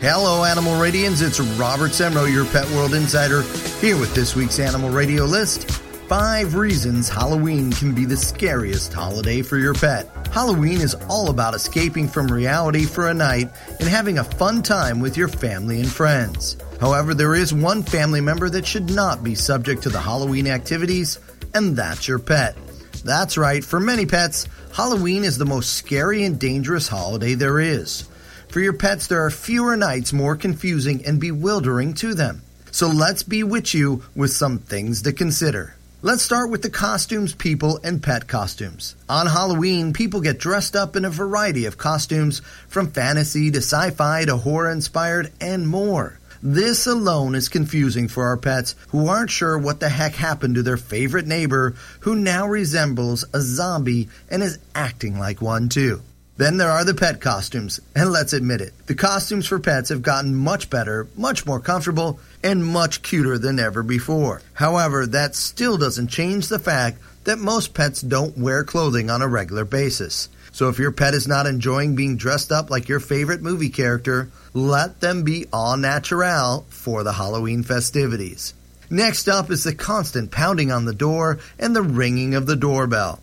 [0.00, 1.26] Hello, Animal Radians.
[1.26, 3.42] It's Robert Semrow, your Pet World Insider,
[3.80, 5.82] here with this week's Animal Radio list.
[6.08, 10.08] Five reasons Halloween can be the scariest holiday for your pet.
[10.32, 15.00] Halloween is all about escaping from reality for a night and having a fun time
[15.00, 16.56] with your family and friends.
[16.80, 21.18] However, there is one family member that should not be subject to the Halloween activities,
[21.52, 22.56] and that's your pet.
[23.04, 28.08] That's right, for many pets, Halloween is the most scary and dangerous holiday there is.
[28.48, 32.40] For your pets, there are fewer nights more confusing and bewildering to them.
[32.70, 35.74] So let's bewitch you with some things to consider.
[36.00, 38.94] Let's start with the costumes, people, and pet costumes.
[39.08, 43.90] On Halloween, people get dressed up in a variety of costumes, from fantasy to sci
[43.90, 46.20] fi to horror inspired, and more.
[46.40, 50.62] This alone is confusing for our pets who aren't sure what the heck happened to
[50.62, 56.00] their favorite neighbor who now resembles a zombie and is acting like one too.
[56.38, 60.02] Then there are the pet costumes, and let's admit it, the costumes for pets have
[60.02, 64.40] gotten much better, much more comfortable, and much cuter than ever before.
[64.54, 69.26] However, that still doesn't change the fact that most pets don't wear clothing on a
[69.26, 70.28] regular basis.
[70.52, 74.30] So if your pet is not enjoying being dressed up like your favorite movie character,
[74.54, 78.54] let them be all natural for the Halloween festivities.
[78.88, 83.18] Next up is the constant pounding on the door and the ringing of the doorbell.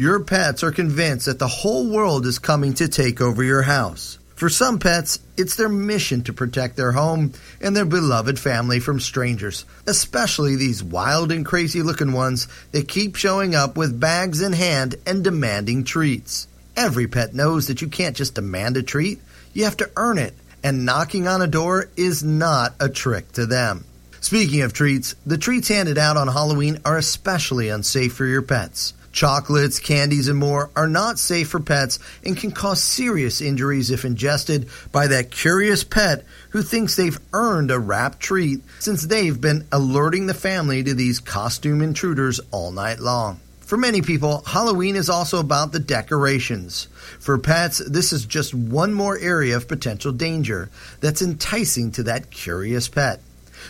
[0.00, 4.18] Your pets are convinced that the whole world is coming to take over your house.
[4.34, 8.98] For some pets, it's their mission to protect their home and their beloved family from
[8.98, 14.54] strangers, especially these wild and crazy looking ones that keep showing up with bags in
[14.54, 16.48] hand and demanding treats.
[16.78, 19.20] Every pet knows that you can't just demand a treat,
[19.52, 20.32] you have to earn it,
[20.64, 23.84] and knocking on a door is not a trick to them.
[24.22, 28.94] Speaking of treats, the treats handed out on Halloween are especially unsafe for your pets.
[29.12, 34.04] Chocolates, candies, and more are not safe for pets and can cause serious injuries if
[34.04, 39.66] ingested by that curious pet who thinks they've earned a wrapped treat since they've been
[39.72, 43.40] alerting the family to these costume intruders all night long.
[43.70, 46.88] For many people, Halloween is also about the decorations.
[47.20, 52.32] For pets, this is just one more area of potential danger that's enticing to that
[52.32, 53.20] curious pet.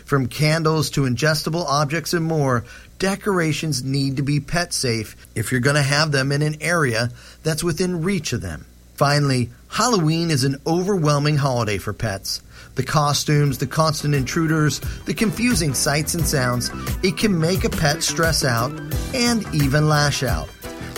[0.07, 2.65] From candles to ingestible objects and more,
[3.01, 7.11] decorations need to be pet safe if you're going to have them in an area
[7.43, 8.65] that's within reach of them.
[8.95, 12.43] Finally, Halloween is an overwhelming holiday for pets.
[12.75, 16.71] The costumes, the constant intruders, the confusing sights and sounds,
[17.03, 18.71] it can make a pet stress out
[19.15, 20.49] and even lash out.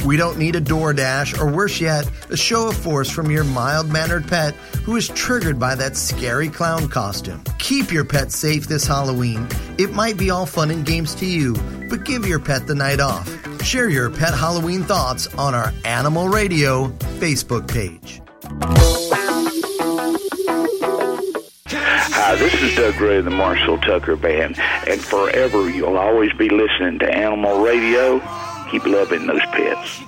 [0.05, 3.89] We don't need a DoorDash or worse yet, a show of force from your mild
[3.89, 7.43] mannered pet who is triggered by that scary clown costume.
[7.59, 9.47] Keep your pet safe this Halloween.
[9.79, 11.55] It might be all fun and games to you,
[11.89, 13.29] but give your pet the night off.
[13.63, 16.89] Share your pet Halloween thoughts on our Animal Radio
[17.21, 18.21] Facebook page.
[21.69, 26.49] Hi, this is Doug Gray of the Marshall Tucker Band, and forever you'll always be
[26.49, 28.21] listening to Animal Radio.
[28.73, 30.01] Keep loving those pets.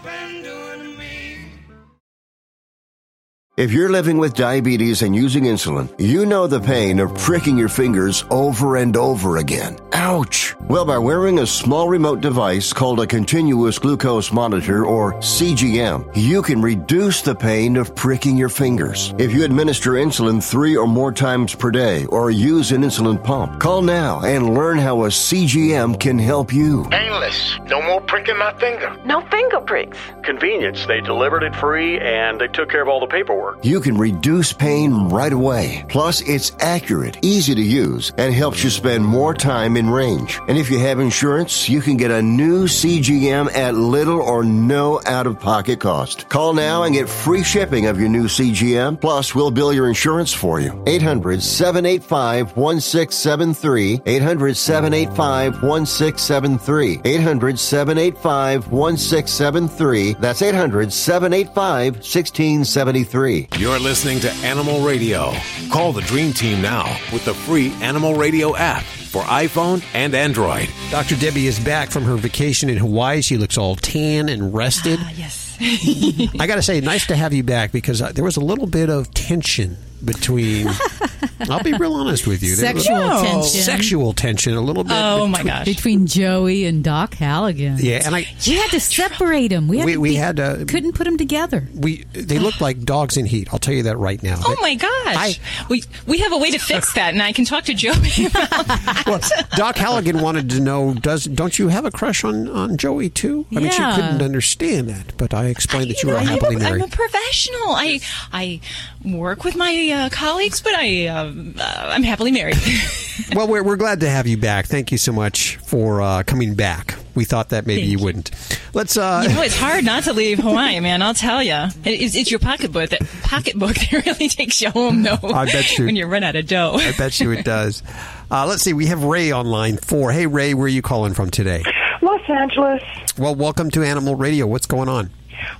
[3.56, 7.68] If you're living with diabetes and using insulin, you know the pain of pricking your
[7.68, 9.78] fingers over and over again.
[9.92, 10.56] Ouch!
[10.62, 16.42] Well, by wearing a small remote device called a continuous glucose monitor or CGM, you
[16.42, 19.14] can reduce the pain of pricking your fingers.
[19.18, 23.60] If you administer insulin three or more times per day or use an insulin pump,
[23.60, 26.86] call now and learn how a CGM can help you.
[26.90, 27.56] Painless.
[27.70, 28.96] No more pricking my finger.
[29.04, 29.98] No finger pricks.
[30.22, 30.86] Convenience.
[30.86, 33.64] They delivered it free and they took care of all the paperwork.
[33.64, 35.84] You can reduce pain right away.
[35.88, 40.38] Plus, it's accurate, easy to use, and helps you spend more time in range.
[40.48, 45.00] And if you have insurance, you can get a new CGM at little or no
[45.06, 46.28] out of pocket cost.
[46.28, 49.00] Call now and get free shipping of your new CGM.
[49.00, 50.82] Plus, we'll bill your insurance for you.
[50.86, 54.02] 800 785 1673.
[54.04, 57.00] 800 785 1673.
[57.04, 60.14] 800 785 1673.
[60.14, 63.48] That's 800 785 1673.
[63.58, 65.32] You're listening to Animal Radio.
[65.70, 70.68] Call the Dream Team now with the free Animal Radio app for iPhone and Android.
[70.90, 71.16] Dr.
[71.16, 73.22] Debbie is back from her vacation in Hawaii.
[73.22, 74.98] She looks all tan and rested.
[75.14, 75.56] yes.
[75.60, 78.66] I got to say, nice to have you back because uh, there was a little
[78.66, 80.68] bit of tension between.
[81.50, 82.54] I'll be real honest with you.
[82.56, 83.22] There was- Sexual oh.
[83.22, 83.62] tension.
[83.62, 84.92] Sexual tension, a little bit.
[84.94, 85.64] Oh my between- gosh.
[85.64, 87.76] Between Joey and Doc Halligan.
[87.80, 89.68] Yeah, and I You had to separate them.
[89.68, 91.68] We had We- to we be- had to- couldn't put them together.
[91.74, 93.48] We they look like dogs in heat.
[93.52, 94.36] I'll tell you that right now.
[94.44, 94.90] Oh my gosh.
[95.06, 95.36] I,
[95.68, 99.06] we we have a way to fix that, and I can talk to Joey about
[99.06, 99.20] Well,
[99.56, 103.46] Doc Halligan wanted to know: Does don't you have a crush on, on Joey too?
[103.54, 106.58] I mean, she couldn't understand that, but I explained that you were I'm happily a-
[106.58, 106.82] married.
[106.82, 107.70] I'm a professional.
[107.70, 108.00] I
[108.32, 108.60] I
[109.04, 112.56] work with my uh, colleagues, but I uh, uh, I'm happily married.
[113.34, 114.66] well, we're, we're glad to have you back.
[114.66, 116.96] Thank you so much for uh, coming back.
[117.14, 118.30] We thought that maybe you wouldn't.
[118.74, 118.96] Let's.
[118.96, 121.00] Uh, you know, it's hard not to leave Hawaii, man.
[121.00, 121.68] I'll tell you.
[121.84, 125.18] It's, it's your pocketbook that pocketbook that really takes you home, though.
[125.22, 126.74] I bet you- when you run out of dough.
[126.74, 127.82] I bet you it does.
[128.30, 128.72] Uh, let's see.
[128.72, 130.10] We have Ray on line four.
[130.10, 131.62] Hey, Ray, where are you calling from today?
[132.02, 132.82] Los Angeles.
[133.16, 134.46] Well, welcome to Animal Radio.
[134.46, 135.10] What's going on?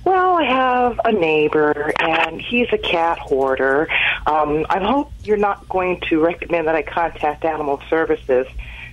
[0.03, 3.87] Well, I have a neighbor, and he's a cat hoarder.
[4.27, 8.47] Um, I hope you're not going to recommend that I contact Animal Services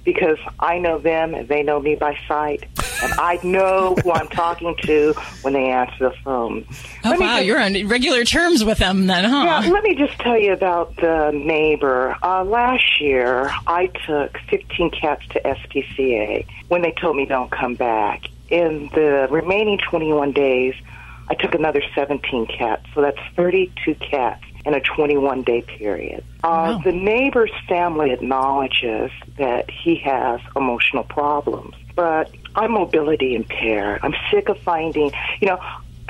[0.04, 2.64] because I know them and they know me by sight,
[3.04, 5.12] and I know who I'm talking to
[5.42, 6.66] when they answer the phone.
[7.04, 9.62] Oh Let wow, just- you're on regular terms with them then, huh?
[9.64, 12.16] Yeah, let me just tell you about the neighbor.
[12.20, 17.74] Uh, last year, I took 15 cats to SPCA when they told me don't come
[17.76, 18.22] back.
[18.52, 20.74] In the remaining 21 days,
[21.30, 26.22] I took another 17 cats, so that's 32 cats in a 21 day period.
[26.44, 34.00] Uh, The neighbor's family acknowledges that he has emotional problems, but I'm mobility impaired.
[34.02, 35.58] I'm sick of finding, you know,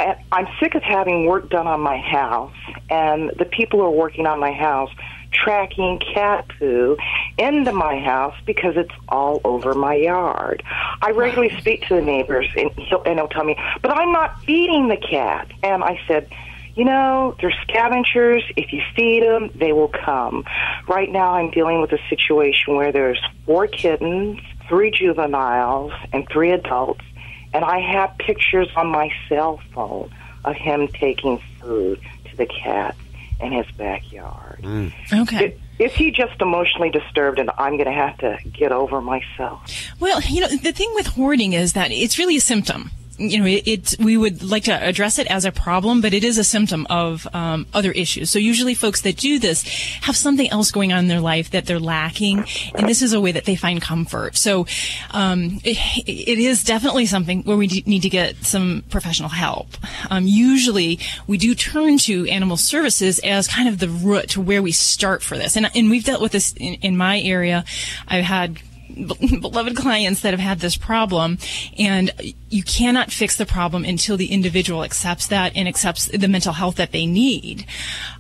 [0.01, 2.59] I- I'm sick of having work done on my house,
[2.90, 4.90] and the people who are working on my house
[5.33, 6.97] tracking cat poo
[7.39, 10.62] into my house because it's all over my yard.
[11.01, 14.43] I regularly speak to the neighbors, and he'll, and he'll tell me, "But I'm not
[14.43, 16.28] feeding the cat." And I said.
[16.74, 18.43] You know, they're scavengers.
[18.57, 20.47] If you feed them, they will come.
[20.89, 26.51] Right now, I'm dealing with a situation where there's four kittens, three juveniles, and three
[26.51, 27.05] adults,
[27.53, 30.14] and I have pictures on my cell phone
[30.47, 32.97] of him taking food to the cats
[33.43, 34.61] in his backyard.
[34.62, 34.93] Mm.
[35.22, 35.59] Okay.
[35.78, 39.61] Is he just emotionally disturbed and I'm going to have to get over myself?
[39.99, 42.90] Well, you know, the thing with hoarding is that it's really a symptom.
[43.19, 46.25] You know, it, it's we would like to address it as a problem, but it
[46.25, 48.31] is a symptom of um, other issues.
[48.31, 49.63] So usually, folks that do this
[50.03, 52.45] have something else going on in their life that they're lacking,
[52.75, 54.37] and this is a way that they find comfort.
[54.37, 54.67] So
[55.11, 59.69] um, it, it is definitely something where we need to get some professional help.
[60.11, 64.63] Um, usually, we do turn to animal services as kind of the root to where
[64.63, 67.65] we start for this, and and we've dealt with this in, in my area.
[68.09, 68.59] I've had
[69.41, 71.39] beloved clients that have had this problem
[71.79, 72.11] and
[72.53, 76.77] you cannot fix the problem until the individual accepts that and accepts the mental health
[76.77, 77.65] that they need.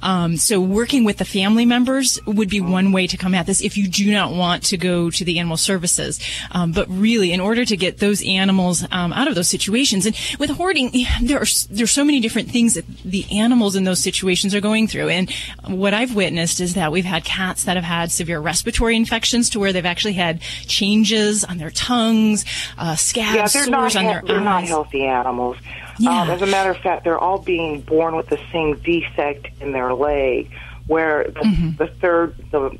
[0.00, 3.60] Um, so working with the family members would be one way to come at this
[3.60, 6.18] if you do not want to go to the animal services.
[6.50, 10.16] Um, but really in order to get those animals um, out of those situations and
[10.38, 10.90] with hoarding
[11.22, 14.88] there are there's so many different things that the animals in those situations are going
[14.88, 15.10] through.
[15.10, 15.30] And
[15.66, 19.60] what I've witnessed is that we've had cats that have had severe respiratory infections to
[19.60, 22.46] where they've actually had changes on their tongues,
[22.78, 25.56] uh, scabs, yeah, sores on their they're not healthy animals.
[25.98, 26.22] Yeah.
[26.22, 29.72] Um, as a matter of fact, they're all being born with the same defect in
[29.72, 30.50] their leg,
[30.86, 31.76] where the, Mm-hmm.
[31.76, 32.76] the third, the,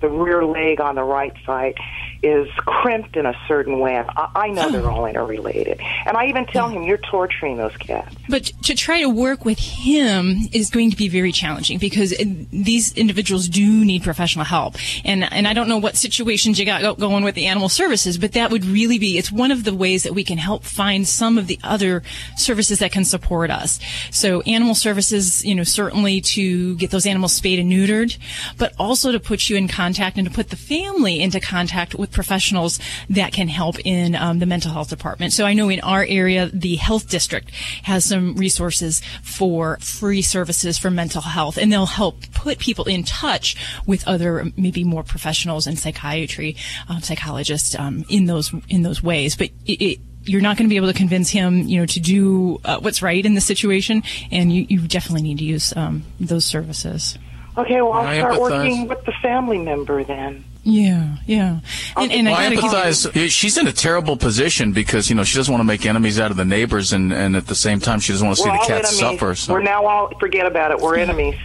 [0.00, 1.74] the rear leg on the right side
[2.22, 3.96] is crimped in a certain way.
[3.96, 4.70] I, I know Oh.
[4.70, 8.14] they're all interrelated, and I even tell him you're torturing those cats.
[8.28, 12.12] But to try to work with him is going to be very challenging because
[12.52, 14.76] these individuals do need professional help.
[15.04, 18.32] And and I don't know what situations you got going with the animal services, but
[18.32, 21.38] that would really be it's one of the ways that we can help find some
[21.38, 22.02] of the other
[22.36, 23.78] services that can support us.
[24.10, 28.16] So animal services, you know, certainly to get those animals spayed and neutered,
[28.58, 32.05] but also to put you in contact and to put the family into contact with
[32.10, 32.78] professionals
[33.10, 35.32] that can help in um, the mental health department.
[35.32, 37.50] So I know in our area, the health district
[37.82, 43.02] has some resources for free services for mental health, and they'll help put people in
[43.02, 46.56] touch with other maybe more professionals in psychiatry,
[46.88, 49.36] um, psychologists um, in those in those ways.
[49.36, 52.00] But it, it, you're not going to be able to convince him, you know, to
[52.00, 56.04] do uh, what's right in the situation, and you, you definitely need to use um,
[56.18, 57.16] those services.
[57.56, 58.40] Okay, well, I'll I start empathize.
[58.40, 60.44] working with the family member then.
[60.68, 61.60] Yeah, yeah.
[61.96, 63.30] And, and well, I I gotta give you- empathize.
[63.30, 66.32] She's in a terrible position because you know she doesn't want to make enemies out
[66.32, 68.56] of the neighbors, and, and at the same time she doesn't want to see We're
[68.56, 69.20] the all cats enemies.
[69.20, 69.34] suffer.
[69.36, 69.52] So.
[69.52, 70.80] We're now all forget about it.
[70.80, 71.36] We're enemies.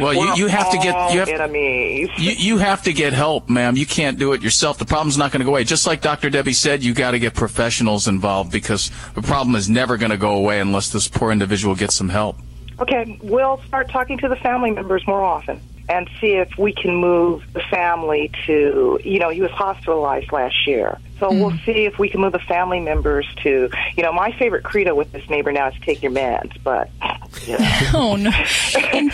[0.00, 2.10] Well, you, you have to get you have enemies.
[2.18, 3.76] you, you have to get help, ma'am.
[3.76, 4.76] You can't do it yourself.
[4.76, 5.62] The problem's not going to go away.
[5.62, 6.28] Just like Dr.
[6.28, 10.16] Debbie said, you got to get professionals involved because the problem is never going to
[10.16, 12.36] go away unless this poor individual gets some help.
[12.80, 16.94] Okay, we'll start talking to the family members more often and see if we can
[16.94, 20.98] move the family to, you know, he was hospitalized last year.
[21.18, 21.40] So mm.
[21.40, 24.94] we'll see if we can move the family members to, you know, my favorite credo
[24.94, 26.90] with this neighbor now is take your meds, but
[27.94, 28.30] oh no!
[28.92, 29.12] And,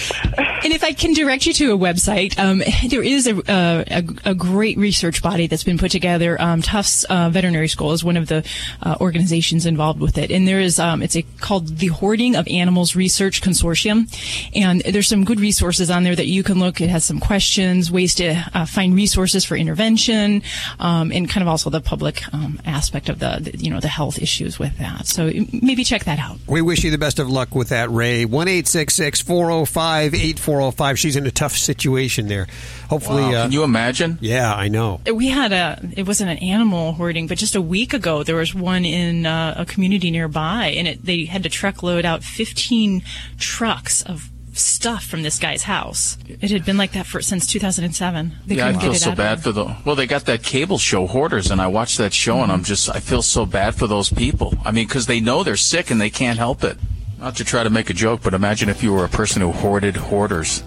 [0.64, 4.30] and if I can direct you to a website, um, there is a, uh, a
[4.30, 6.40] a great research body that's been put together.
[6.40, 8.46] Um, Tufts uh, Veterinary School is one of the
[8.82, 12.46] uh, organizations involved with it, and there is um, it's a, called the Hoarding of
[12.48, 14.08] Animals Research Consortium,
[14.54, 16.80] and there's some good resources on there that you can look.
[16.80, 20.42] It has some questions, ways to uh, find resources for intervention,
[20.78, 23.88] um, and kind of also the public um, aspect of the, the you know the
[23.88, 25.06] health issues with that.
[25.06, 26.38] So maybe check that out.
[26.46, 28.13] We wish you the best of luck with that, Ray.
[28.24, 30.98] 1 405 8405.
[30.98, 32.46] She's in a tough situation there.
[32.88, 33.22] Hopefully.
[33.22, 34.18] Wow, uh, can you imagine?
[34.20, 35.00] Yeah, I know.
[35.12, 38.54] We had a, it wasn't an animal hoarding, but just a week ago, there was
[38.54, 43.02] one in uh, a community nearby, and it, they had to truck load out 15
[43.38, 46.16] trucks of stuff from this guy's house.
[46.28, 48.32] It had been like that for since 2007.
[48.46, 49.76] They yeah, I couldn't feel get it so bad of for the.
[49.84, 52.88] Well, they got that cable show Hoarders, and I watched that show, and I'm just
[52.88, 54.54] I feel so bad for those people.
[54.64, 56.78] I mean, because they know they're sick and they can't help it.
[57.24, 59.50] Not to try to make a joke, but imagine if you were a person who
[59.50, 60.62] hoarded hoarders.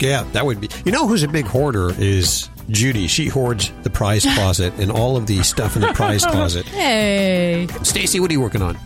[0.00, 0.70] Yeah, that would be.
[0.86, 3.08] You know who's a big hoarder is Judy.
[3.08, 6.64] She hoards the prize closet and all of the stuff in the prize closet.
[6.64, 7.66] Hey.
[7.82, 8.78] Stacy, what are you working on?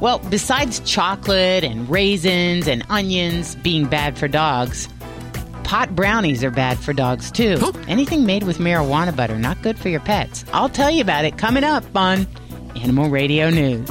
[0.00, 4.88] Well, besides chocolate and raisins and onions being bad for dogs,
[5.64, 7.58] pot brownies are bad for dogs too.
[7.86, 10.46] Anything made with marijuana butter not good for your pets.
[10.54, 12.26] I'll tell you about it coming up on
[12.76, 13.90] Animal Radio News.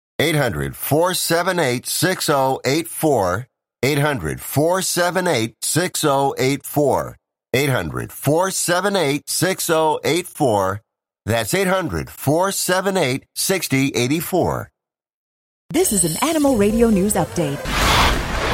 [0.21, 3.47] 800 478 6084.
[3.81, 7.17] 800 478 6084.
[7.53, 10.81] 800 478 6084.
[11.25, 14.69] That's 800 478 6084.
[15.71, 17.90] This is an Animal Radio News Update.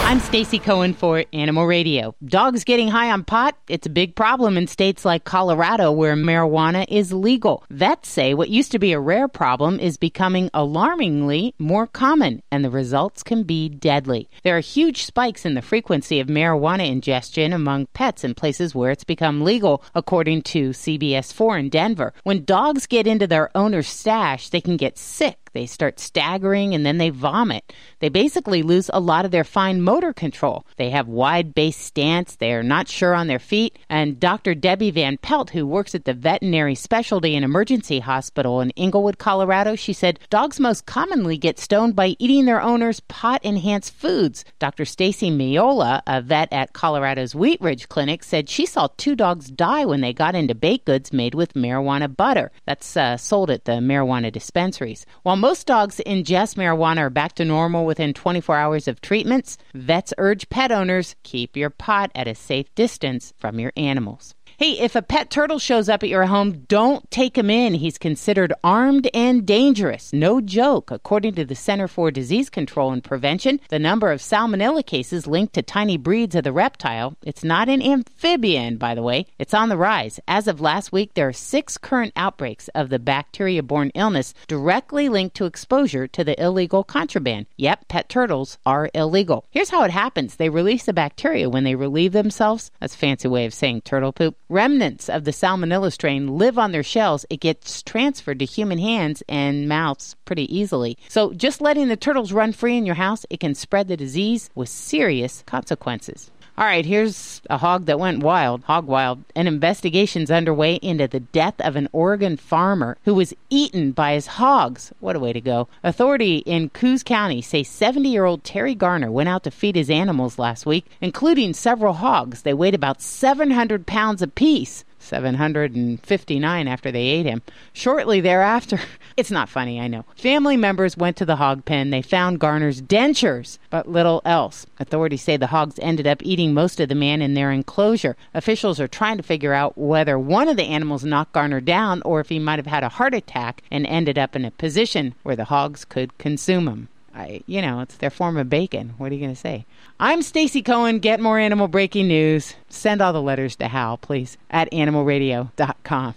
[0.07, 2.15] I'm Stacy Cohen for Animal Radio.
[2.23, 6.85] Dogs getting high on pot, it's a big problem in states like Colorado where marijuana
[6.87, 7.65] is legal.
[7.69, 12.63] Vets say what used to be a rare problem is becoming alarmingly more common and
[12.63, 14.29] the results can be deadly.
[14.43, 18.91] There are huge spikes in the frequency of marijuana ingestion among pets in places where
[18.91, 22.13] it's become legal, according to CBS 4 in Denver.
[22.23, 25.46] When dogs get into their owner's stash, they can get sick.
[25.57, 27.73] They start staggering and then they vomit.
[27.97, 30.67] They basically lose a lot of their fine motor control.
[30.75, 32.35] They have wide base stance.
[32.35, 33.79] They are not sure on their feet.
[33.89, 34.53] And Dr.
[34.53, 39.75] Debbie Van Pelt, who works at the Veterinary Specialty and Emergency Hospital in Englewood, Colorado,
[39.75, 44.45] she said dogs most commonly get stoned by eating their owner's pot enhanced foods.
[44.59, 44.85] Dr.
[44.85, 49.85] Stacy Miola, a vet at Colorado's Wheat Ridge Clinic, said she saw two dogs die
[49.85, 52.51] when they got into baked goods made with marijuana butter.
[52.67, 55.07] That's uh, sold at the marijuana dispensaries.
[55.23, 60.13] While most dogs ingest marijuana are back to normal within 24 hours of treatments, vets
[60.17, 64.35] urge pet owners keep your pot at a safe distance from your animals.
[64.59, 67.75] Hey, if a pet turtle shows up at your home, don't take him in.
[67.75, 70.11] He's considered armed and dangerous.
[70.11, 70.89] No joke.
[70.89, 75.53] According to the Center for Disease Control and Prevention, the number of salmonella cases linked
[75.53, 79.69] to tiny breeds of the reptile, it's not an amphibian, by the way, it's on
[79.69, 80.19] the rise.
[80.27, 85.07] As of last week, there are six current outbreaks of the bacteria borne illness directly
[85.07, 87.45] linked to exposure to the illegal contraband.
[87.57, 89.45] Yep, pet turtles are illegal.
[89.51, 92.71] Here's how it happens they release the bacteria when they relieve themselves.
[92.79, 94.35] That's a fancy way of saying turtle poop.
[94.49, 97.25] Remnants of the salmonella strain live on their shells.
[97.29, 100.97] It gets transferred to human hands and mouths pretty easily.
[101.09, 104.49] So just letting the turtles run free in your house, it can spread the disease
[104.55, 106.31] with serious consequences.
[106.59, 109.23] All right, here's a hog that went wild, hog wild.
[109.35, 114.25] An investigation's underway into the death of an Oregon farmer who was eaten by his
[114.25, 114.91] hogs.
[114.99, 115.67] What a way to go.
[115.83, 119.91] Authority in Coos County say 70 year old Terry Garner went out to feed his
[119.91, 122.41] animals last week, including several hogs.
[122.41, 124.83] They weighed about 700 pounds apiece.
[125.07, 127.41] 759 after they ate him.
[127.73, 128.79] Shortly thereafter,
[129.17, 130.05] it's not funny, I know.
[130.15, 131.89] Family members went to the hog pen.
[131.89, 134.65] They found Garner's dentures, but little else.
[134.79, 138.15] Authorities say the hogs ended up eating most of the man in their enclosure.
[138.33, 142.19] Officials are trying to figure out whether one of the animals knocked Garner down or
[142.19, 145.35] if he might have had a heart attack and ended up in a position where
[145.35, 146.89] the hogs could consume him.
[147.17, 148.93] I, you know, it's their form of bacon.
[148.97, 149.65] What are you going to say?
[149.99, 150.99] I'm Stacy Cohen.
[150.99, 152.53] Get more animal breaking news.
[152.69, 156.13] Send all the letters to Hal, please, at animalradio.com.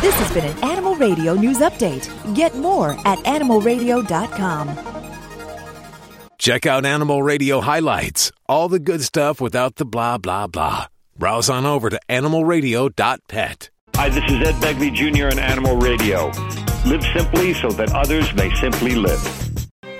[0.00, 2.08] This has been an Animal Radio News Update.
[2.36, 4.78] Get more at animalradio.com.
[6.38, 10.86] Check out Animal Radio highlights, all the good stuff without the blah, blah, blah.
[11.18, 13.70] Browse on over to animalradio.pet.
[13.96, 15.26] Hi, this is Ed Begley Jr.
[15.26, 16.26] on Animal Radio.
[16.84, 19.55] Live simply so that others may simply live.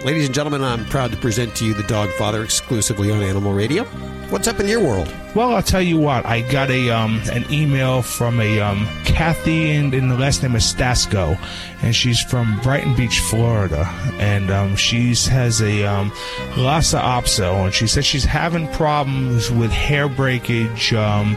[0.06, 3.52] Ladies and gentlemen, I'm proud to present to you the Dog Father exclusively on Animal
[3.52, 3.82] Radio.
[4.30, 5.12] What's up in your world?
[5.36, 6.26] Well, I'll tell you what.
[6.26, 10.56] I got a um, an email from a um, Kathy, and, and, the last name
[10.56, 11.38] is Stasco,
[11.82, 13.84] and she's from Brighton Beach, Florida,
[14.18, 16.10] and um, she has a um,
[16.56, 20.92] Lhasa Apso, and she says she's having problems with hair breakage.
[20.92, 21.36] Um,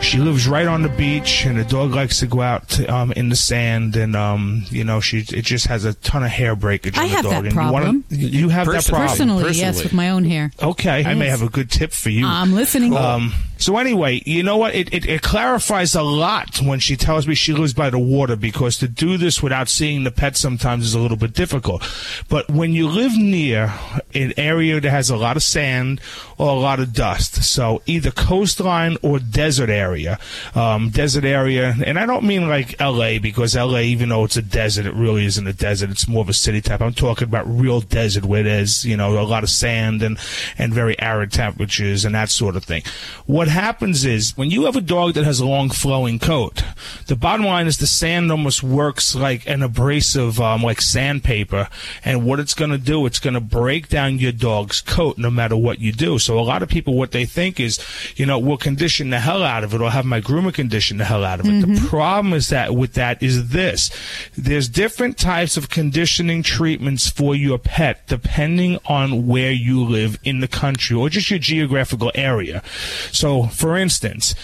[0.00, 3.12] she lives right on the beach, and the dog likes to go out to, um,
[3.12, 6.56] in the sand, and um, you know she it just has a ton of hair
[6.56, 6.96] breakage.
[6.96, 8.04] I on the have dog, that and problem.
[8.08, 10.52] You, wanna, you have that problem personally, personally, yes, with my own hair.
[10.62, 11.06] Okay, yes.
[11.06, 12.15] I may have a good tip for you.
[12.24, 12.94] I'm listening.
[12.96, 14.74] Um, so anyway, you know what?
[14.74, 18.36] It, it, it clarifies a lot when she tells me she lives by the water
[18.36, 21.82] because to do this without seeing the pet sometimes is a little bit difficult.
[22.28, 23.72] But when you live near
[24.14, 26.02] an area that has a lot of sand
[26.36, 30.18] or a lot of dust, so either coastline or desert area,
[30.54, 33.18] um, desert area, and I don't mean like L.A.
[33.18, 33.84] because L.A.
[33.84, 35.90] even though it's a desert, it really isn't a desert.
[35.90, 36.82] It's more of a city type.
[36.82, 40.18] I'm talking about real desert where there's you know a lot of sand and
[40.58, 42.82] and very arid temperatures and that sort of thing.
[43.26, 46.62] What happens is when you have a dog that has a long flowing coat,
[47.06, 51.68] the bottom line is the sand almost works like an abrasive, um, like sandpaper.
[52.04, 55.30] And what it's going to do, it's going to break down your dog's coat no
[55.30, 56.18] matter what you do.
[56.18, 57.78] So a lot of people, what they think is,
[58.16, 60.98] you know, we'll condition the hell out of it or I'll have my groomer condition
[60.98, 61.50] the hell out of it.
[61.50, 61.74] Mm-hmm.
[61.74, 63.90] The problem is that with that is this.
[64.36, 70.40] There's different types of conditioning treatments for your pet depending on where you live in
[70.40, 71.38] the country or just your
[71.96, 72.62] geographical area.
[73.12, 74.34] So, for instance,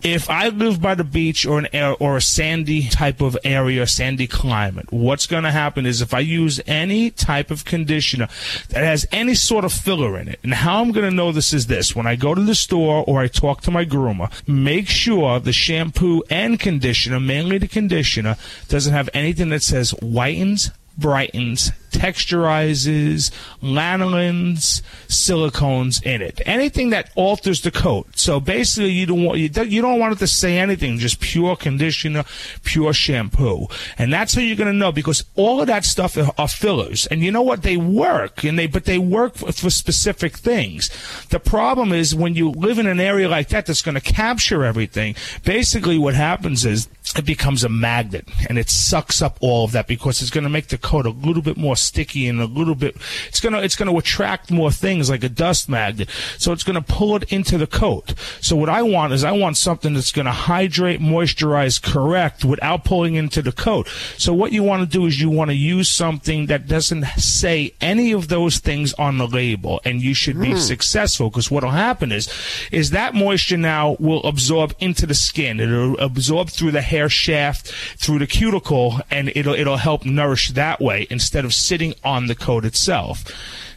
[0.00, 3.84] if I live by the beach or an air, or a sandy type of area,
[3.88, 8.28] sandy climate, what's going to happen is if I use any type of conditioner
[8.68, 11.52] that has any sort of filler in it, and how I'm going to know this
[11.52, 14.88] is this: when I go to the store or I talk to my groomer, make
[14.88, 18.36] sure the shampoo and conditioner, mainly the conditioner,
[18.68, 23.30] doesn't have anything that says whitens, brightens, texturizes,
[23.62, 26.40] lanolins, silicones in it.
[26.44, 28.06] Anything that alters the coat.
[28.18, 30.98] So basically, you don't want you don't, want it to say anything.
[30.98, 32.24] Just pure conditioner,
[32.64, 36.30] pure shampoo, and that's how you're going to know because all of that stuff are,
[36.38, 37.06] are, fillers.
[37.06, 37.62] And you know what?
[37.62, 40.90] They work, and they but they work for, for specific things.
[41.30, 44.64] The problem is when you live in an area like that that's going to capture
[44.64, 45.14] everything.
[45.44, 49.86] Basically, what happens is it becomes a magnet and it sucks up all of that
[49.86, 52.74] because it's going to make the coat a little bit more sticky and a little
[52.74, 52.96] bit
[53.28, 56.08] it's going to it's to attract more things like a dust magnet.
[56.38, 58.14] So it's going to pull it into the coat.
[58.40, 62.84] So what i want is i want something that's going to hydrate moisturize correct without
[62.84, 63.88] pulling into the coat.
[64.16, 67.74] So what you want to do is you want to use something that doesn't say
[67.80, 70.58] any of those things on the label and you should be mm.
[70.58, 72.28] successful because what'll happen is
[72.70, 75.60] is that moisture now will absorb into the skin.
[75.60, 80.77] It'll absorb through the hair shaft through the cuticle and it'll it'll help nourish that
[80.80, 83.24] way instead of sitting on the code itself.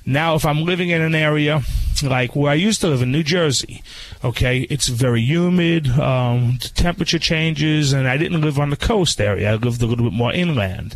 [0.05, 1.61] Now, if I'm living in an area
[2.03, 3.83] like where I used to live in New Jersey,
[4.23, 9.21] okay, it's very humid, um, the temperature changes, and I didn't live on the coast
[9.21, 9.51] area.
[9.51, 10.95] I lived a little bit more inland.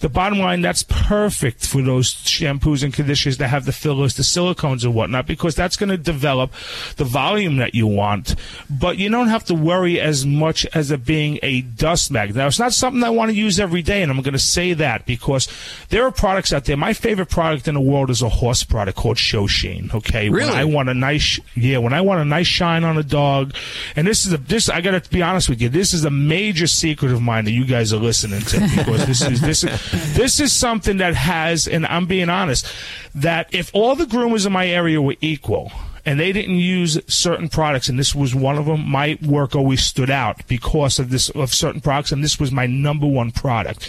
[0.00, 4.22] The bottom line, that's perfect for those shampoos and conditioners that have the fillers, the
[4.22, 6.52] silicones, and whatnot, because that's going to develop
[6.96, 8.34] the volume that you want.
[8.68, 12.36] But you don't have to worry as much as it being a dust magnet.
[12.36, 14.72] Now, it's not something I want to use every day, and I'm going to say
[14.72, 15.48] that because
[15.90, 16.76] there are products out there.
[16.76, 19.90] My favorite product in the world is a horse product called Show Sheen.
[19.92, 20.50] Okay, really?
[20.50, 23.54] When I want a nice, yeah, when I want a nice shine on a dog,
[23.94, 26.10] and this is a this I got to be honest with you, this is a
[26.10, 30.14] major secret of mine that you guys are listening to because this is this is
[30.14, 32.66] this is something that has, and I'm being honest,
[33.14, 35.70] that if all the groomers in my area were equal
[36.10, 38.84] and they didn't use certain products, and this was one of them.
[38.88, 42.66] My work always stood out because of this of certain products, and this was my
[42.66, 43.88] number one product.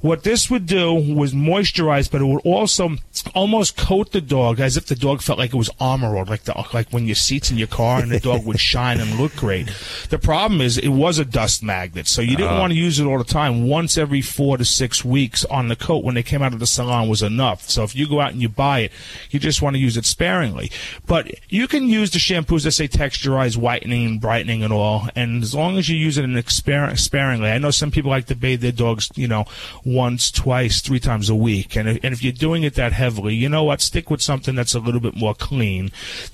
[0.00, 2.96] What this would do was moisturize, but it would also
[3.34, 6.42] almost coat the dog as if the dog felt like it was armor or like
[6.44, 9.36] the like when your seats in your car and the dog would shine and look
[9.36, 9.70] great.
[10.08, 12.58] The problem is it was a dust magnet, so you didn't Uh.
[12.60, 13.68] want to use it all the time.
[13.68, 16.66] Once every four to six weeks on the coat when they came out of the
[16.66, 17.68] salon was enough.
[17.70, 18.92] So if you go out and you buy it,
[19.30, 20.72] you just want to use it sparingly.
[21.06, 25.08] But you can use the shampoos that say texturize, whitening, brightening, and all.
[25.16, 28.26] And as long as you use it in exper- sparingly, I know some people like
[28.26, 29.44] to bathe their dogs, you know,
[29.84, 31.76] once, twice, three times a week.
[31.76, 33.80] And if, and if you're doing it that heavily, you know what?
[33.80, 35.90] Stick with something that's a little bit more clean.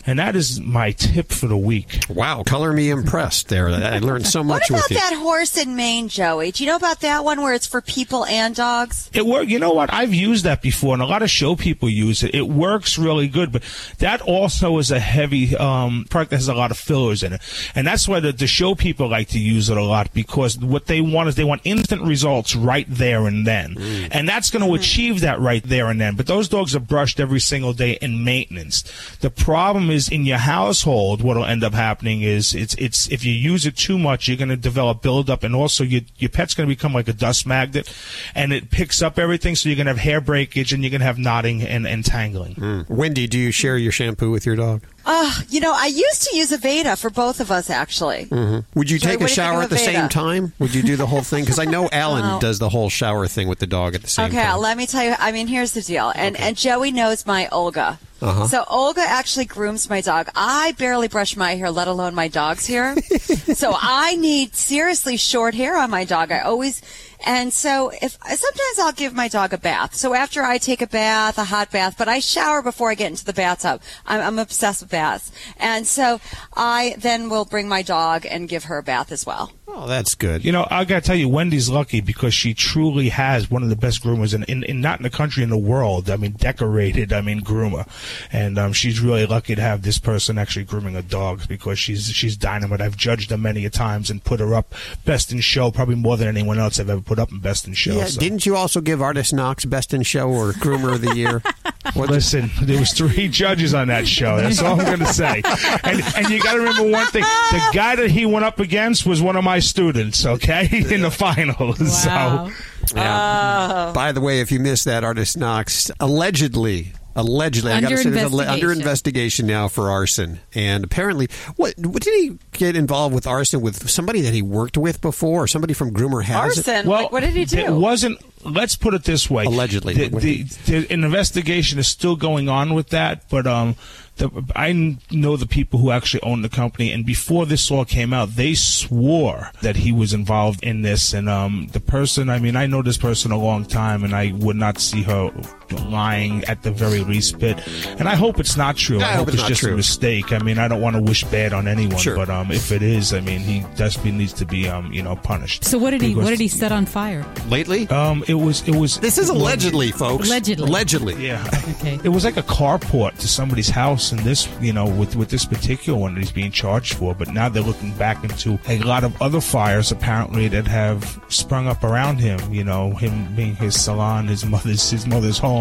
[0.07, 2.05] And that is my tip for the week.
[2.09, 3.69] Wow, color me impressed there.
[3.69, 4.97] I learned so much What about with you.
[4.99, 6.53] that horse in Maine, Joey?
[6.53, 9.11] Do you know about that one where it's for people and dogs?
[9.13, 9.49] It work.
[9.49, 9.93] You know what?
[9.93, 12.35] I've used that before, and a lot of show people use it.
[12.35, 13.63] It works really good, but
[13.99, 17.41] that also is a heavy um, product that has a lot of fillers in it,
[17.75, 20.87] and that's why the, the show people like to use it a lot because what
[20.87, 24.09] they want is they want instant results right there and then, mm.
[24.11, 24.81] and that's going to mm-hmm.
[24.81, 26.17] achieve that right there and then.
[26.17, 28.83] But those dogs are brushed every single day in maintenance.
[29.21, 31.23] The problem is in your household.
[31.23, 34.49] What'll end up happening is it's it's if you use it too much, you're going
[34.49, 37.93] to develop buildup, and also your your pet's going to become like a dust magnet,
[38.35, 39.55] and it picks up everything.
[39.55, 42.05] So you're going to have hair breakage, and you're going to have knotting and, and
[42.05, 42.55] tangling.
[42.55, 42.89] Mm.
[42.89, 44.83] Wendy, do you share your shampoo with your dog?
[45.09, 48.25] Uh, you know, I used to use Aveda for both of us, actually.
[48.25, 50.53] hmm Would you Joey, take a do you think shower at the same time?
[50.59, 51.45] Would you do the whole thing?
[51.45, 54.27] Because I know Alan does the whole shower thing with the dog at the same
[54.27, 54.51] Okay, time.
[54.55, 55.15] Okay, let me tell you.
[55.19, 56.13] I mean, here's the deal.
[56.15, 57.99] And and Joey knows my Olga.
[58.21, 58.47] Uh-huh.
[58.47, 60.31] So Olga actually grooms my dog.
[60.35, 62.97] I barely brush my hair, let alone my dog's hair.
[63.55, 66.33] so I need seriously short hair on my dog.
[66.33, 66.81] I always
[67.25, 69.95] and so if sometimes I'll give my dog a bath.
[69.95, 73.11] So after I take a bath, a hot bath, but I shower before I get
[73.11, 73.83] into the bathtub.
[74.07, 76.21] I'm, I'm obsessed with baths, and so
[76.55, 79.53] I then will bring my dog and give her a bath as well.
[79.69, 80.45] Oh, that's good.
[80.45, 83.69] You know, I got to tell you, Wendy's lucky because she truly has one of
[83.69, 86.09] the best groomers in, in, in not in the country, in the world.
[86.09, 87.13] I mean, decorated.
[87.13, 87.89] I mean, groomer,
[88.31, 92.07] and um, she's really lucky to have this person actually grooming a dog because she's
[92.07, 92.81] she's dynamite.
[92.81, 94.73] I've judged her many a times and put her up
[95.05, 97.75] best in show, probably more than anyone else I've ever put up in best in
[97.75, 97.95] show.
[97.95, 98.21] yeah, so.
[98.21, 101.43] didn't you also give Artist Knox Best in Show or Groomer of the Year?
[101.95, 104.37] Well listen, there was three judges on that show.
[104.39, 105.43] That's all I'm going to say.
[105.85, 109.07] And, and you got to remember one thing: the guy that he went up against
[109.07, 110.25] was one of my students.
[110.25, 111.79] Okay, in the finals.
[112.03, 112.51] So.
[112.95, 113.89] Yeah.
[113.89, 113.93] Oh.
[113.93, 116.93] By the way, if you missed that, Artist Knox allegedly.
[117.17, 118.81] Allegedly, I got to Under say, there's a, under investigation.
[118.81, 123.89] investigation now for arson, and apparently, what, what did he get involved with arson with
[123.89, 126.69] somebody that he worked with before, or somebody from Groomer has it?
[126.69, 126.87] Arson.
[126.87, 127.59] like, what did he do?
[127.59, 128.21] It wasn't.
[128.45, 129.45] Let's put it this way.
[129.47, 129.95] Allegedly.
[129.95, 133.75] the, What the, the, an investigation is still going on with that, but um,
[134.19, 138.13] the, I know the people who actually own the company, and before this all came
[138.13, 141.13] out, they swore that he was involved in this.
[141.13, 144.33] And um, the person, I mean, I know this person a long time, and I
[144.33, 145.31] would not see her
[145.73, 147.61] lying at the very least bit.
[147.99, 149.01] And I hope it's not true.
[149.01, 149.73] I I, hope hope it's it's just true.
[149.75, 150.33] a mistake.
[150.33, 152.17] I mean, I don't want to wish bad on anyone, Sure.
[152.17, 155.17] but um, if it is, I mean, he desperately needs to be um, you know,
[155.17, 155.65] punished.
[155.65, 156.09] So what did he?
[156.09, 157.25] Because- What did he set on fire?
[157.49, 158.99] Lately, Um, it was it was.
[159.01, 160.27] this is allegedly, folks.
[160.29, 160.69] Allegedly.
[160.69, 161.27] Allegedly.
[161.27, 161.45] Yeah.
[161.81, 161.99] Okay.
[162.05, 165.45] It was like a carport to somebody's house, and this, you know, with with this
[165.45, 167.15] particular one that he's being charged for.
[167.15, 171.67] But now they're looking back into a lot of other fires apparently that have sprung
[171.67, 172.39] up around him.
[172.53, 175.56] You know, him being his salon, his mother's his mother's home,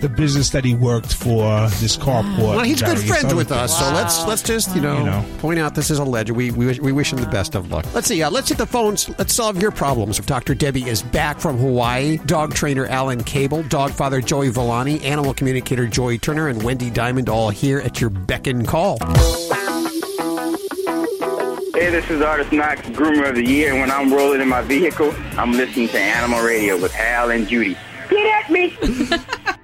[0.00, 1.42] the business that he worked for,
[1.80, 2.38] this carport.
[2.38, 4.98] Well, he's and good various friends other with us, so let's let's just you know,
[4.98, 5.24] You know.
[5.38, 6.30] point out this is alleged.
[6.30, 7.86] We, we wish- we wish him the best of luck.
[7.94, 8.22] Let's see.
[8.22, 9.08] Uh, let's hit the phones.
[9.18, 10.18] Let's solve your problems.
[10.20, 10.54] Dr.
[10.54, 12.18] Debbie is back from Hawaii.
[12.26, 17.28] Dog trainer Alan Cable, dog father Joey Villani, animal communicator Joy Turner, and Wendy Diamond
[17.28, 18.98] all here at your beck and call.
[21.74, 24.62] Hey, this is Artist Knox, Groomer of the Year, and when I'm rolling in my
[24.62, 27.76] vehicle, I'm listening to Animal Radio with Hal and Judy.
[28.14, 28.76] Get at me!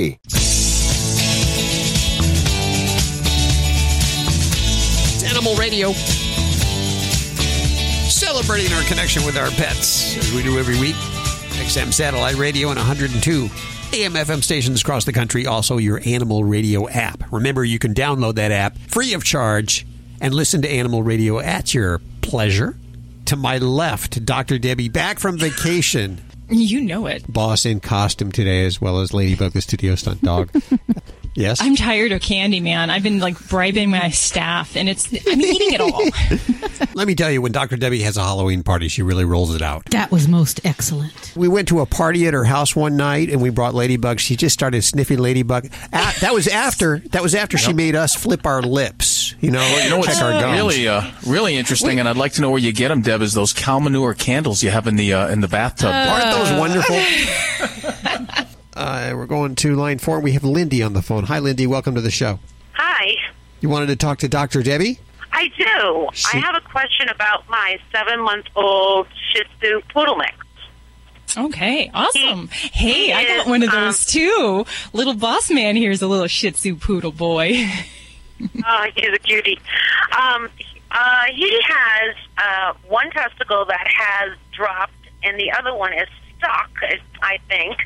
[0.01, 0.23] It's
[5.23, 5.91] Animal Radio.
[8.09, 10.95] Celebrating our connection with our pets, as we do every week.
[11.61, 13.43] XM Satellite Radio and 102
[13.93, 15.45] AM FM stations across the country.
[15.45, 17.31] Also, your Animal Radio app.
[17.31, 19.85] Remember, you can download that app free of charge
[20.19, 22.75] and listen to Animal Radio at your pleasure.
[23.25, 24.57] To my left, Dr.
[24.57, 26.19] Debbie, back from vacation.
[26.51, 27.31] You know it.
[27.31, 30.51] Boss in costume today, as well as Ladybug, the studio stunt dog.
[31.35, 31.59] yes?
[31.61, 32.89] I'm tired of candy, man.
[32.89, 36.89] I've been like bribing my staff, and it's I'm eating it all.
[36.95, 37.77] Let me tell you, when Dr.
[37.77, 39.85] Debbie has a Halloween party, she really rolls it out.
[39.91, 41.33] That was most excellent.
[41.35, 44.19] We went to a party at her house one night, and we brought Ladybug.
[44.19, 45.65] She just started sniffing Ladybug.
[45.65, 46.99] A- that was after.
[47.11, 49.35] That was after she made us flip our lips.
[49.39, 50.53] You know, Well, you know what's our gums.
[50.57, 53.21] really, uh, really interesting, and I'd like to know where you get them, Deb.
[53.21, 55.91] Is those cow manure candles you have in the uh, in the bathtub?
[55.93, 56.95] Aren't those wonderful?
[58.81, 60.19] uh, we're going to line four.
[60.19, 61.25] We have Lindy on the phone.
[61.25, 61.67] Hi, Lindy.
[61.67, 62.39] Welcome to the show.
[62.73, 63.13] Hi,
[63.59, 64.63] You wanted to talk to Dr.
[64.63, 64.99] Debbie?
[65.31, 66.07] I do.
[66.13, 70.33] She- I have a question about my seven month old Shih Tzu poodle mix.
[71.37, 72.49] Okay, awesome.
[72.49, 74.65] Hey, I got one of those too.
[74.91, 77.65] Little boss man here's a little Shih Tzu poodle boy.
[78.65, 79.59] Oh, he's a cutie.
[80.19, 80.49] Um,
[80.89, 84.93] uh, he has uh, one testicle that has dropped,
[85.23, 86.07] and the other one is
[86.39, 86.71] stuck.
[87.21, 87.77] I think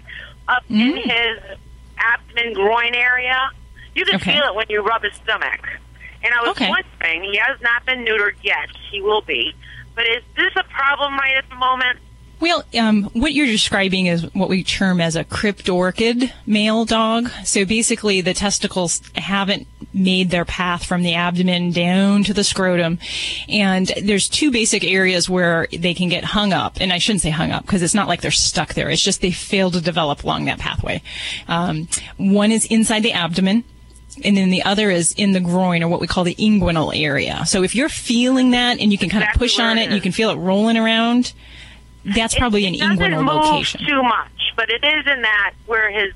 [0.48, 1.04] up in Mm.
[1.04, 1.58] his
[1.98, 3.50] abdomen groin area.
[3.96, 4.34] You can Okay.
[4.34, 5.80] feel it when you rub his stomach.
[6.24, 6.70] And I was Okay.
[6.70, 8.70] wondering, he has not been neutered yet.
[8.92, 9.54] He will be.
[9.96, 12.00] But is this a problem right at the moment?
[12.40, 17.30] Well, um, what you're describing is what we term as a cryptorchid male dog.
[17.44, 23.00] So basically, the testicles haven't made their path from the abdomen down to the scrotum.
[23.48, 26.78] And there's two basic areas where they can get hung up.
[26.82, 28.90] And I shouldn't say hung up because it's not like they're stuck there.
[28.90, 31.02] It's just they fail to develop along that pathway.
[31.48, 31.88] Um,
[32.18, 33.64] one is inside the abdomen
[34.24, 37.46] and then the other is in the groin or what we call the inguinal area.
[37.46, 40.02] So if you're feeling that and you can kind of push on it, and you
[40.02, 41.34] can feel it rolling around,
[42.14, 43.82] that's probably an It doesn't inguinal move location.
[43.88, 46.14] too much, but it is in that where his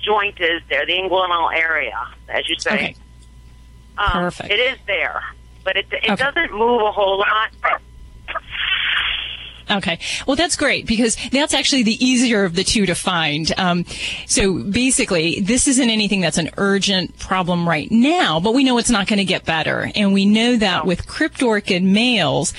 [0.00, 1.96] joint is there, the inguinal area,
[2.28, 2.74] as you say.
[2.74, 2.96] Okay.
[3.98, 4.50] Um, Perfect.
[4.50, 5.22] It is there,
[5.64, 6.16] but it, it Okay.
[6.16, 7.50] doesn't move a whole lot.
[9.70, 9.98] Okay.
[10.26, 13.50] Well, that's great because that's actually the easier of the two to find.
[13.56, 13.86] Um,
[14.26, 18.90] so basically, this isn't anything that's an urgent problem right now, but we know it's
[18.90, 19.90] not going to get better.
[19.94, 22.52] And we know that with cryptorchid males,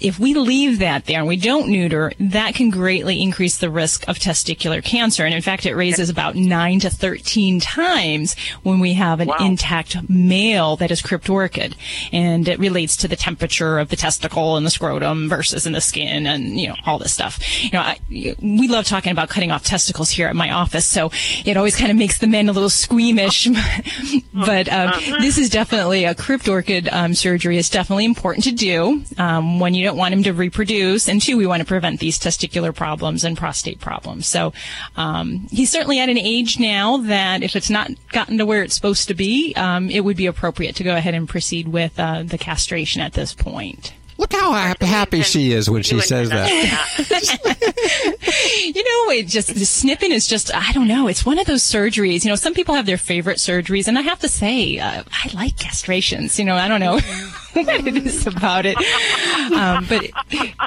[0.00, 4.08] if we leave that there and we don't neuter, that can greatly increase the risk
[4.08, 5.24] of testicular cancer.
[5.24, 10.08] And in fact, it raises about 9 to 13 times when we have an intact
[10.08, 11.74] male that is cryptorchid.
[12.12, 15.80] And it relates to the temperature of the testicle and the scrotum versus in the
[15.80, 17.38] skin and, you know, all this stuff.
[17.62, 20.86] You know, I, we love talking about cutting off testicles here at my office.
[20.86, 21.10] So
[21.44, 23.48] it always kind of makes the men a little squeamish.
[24.34, 29.60] but um, this is definitely a cryptorchid um, surgery is definitely important to do um,
[29.60, 32.72] when you don't want him to reproduce, and two, we want to prevent these testicular
[32.72, 34.26] problems and prostate problems.
[34.26, 34.52] So
[34.96, 38.74] um, he's certainly at an age now that if it's not gotten to where it's
[38.74, 42.22] supposed to be, um, it would be appropriate to go ahead and proceed with uh,
[42.22, 43.92] the castration at this point.
[44.20, 46.50] Look how happy, happy she is when she says that.
[48.74, 51.08] you know, it just the snipping is just I don't know.
[51.08, 52.22] It's one of those surgeries.
[52.22, 55.30] You know, some people have their favorite surgeries, and I have to say, uh, I
[55.32, 56.38] like castrations.
[56.38, 56.96] You know, I don't know
[57.54, 58.76] what it is about it,
[59.54, 60.12] um, but it,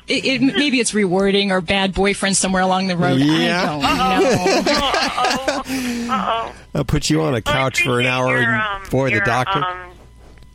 [0.07, 3.19] it, it maybe it's rewarding or bad boyfriend somewhere along the road.
[3.19, 3.79] Yeah.
[3.83, 6.53] I don't know.
[6.73, 9.63] I'll put you on a couch for an hour and boy, the doctor.
[9.63, 9.92] Um,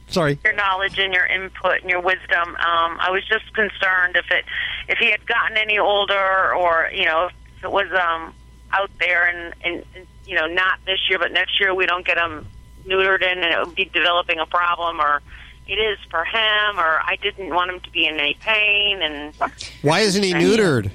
[0.09, 0.39] Sorry.
[0.43, 2.48] your knowledge and your input and your wisdom.
[2.56, 4.44] Um, I was just concerned if it
[4.89, 7.26] if he had gotten any older or you know
[7.56, 8.35] if it was um,
[8.72, 12.06] out there and, and, and you know not this year but next year we don't
[12.06, 12.47] get him
[12.86, 15.20] neutered in and it would be developing a problem or
[15.66, 19.35] it is for him or I didn't want him to be in any pain and
[19.82, 20.90] Why isn't he neutered?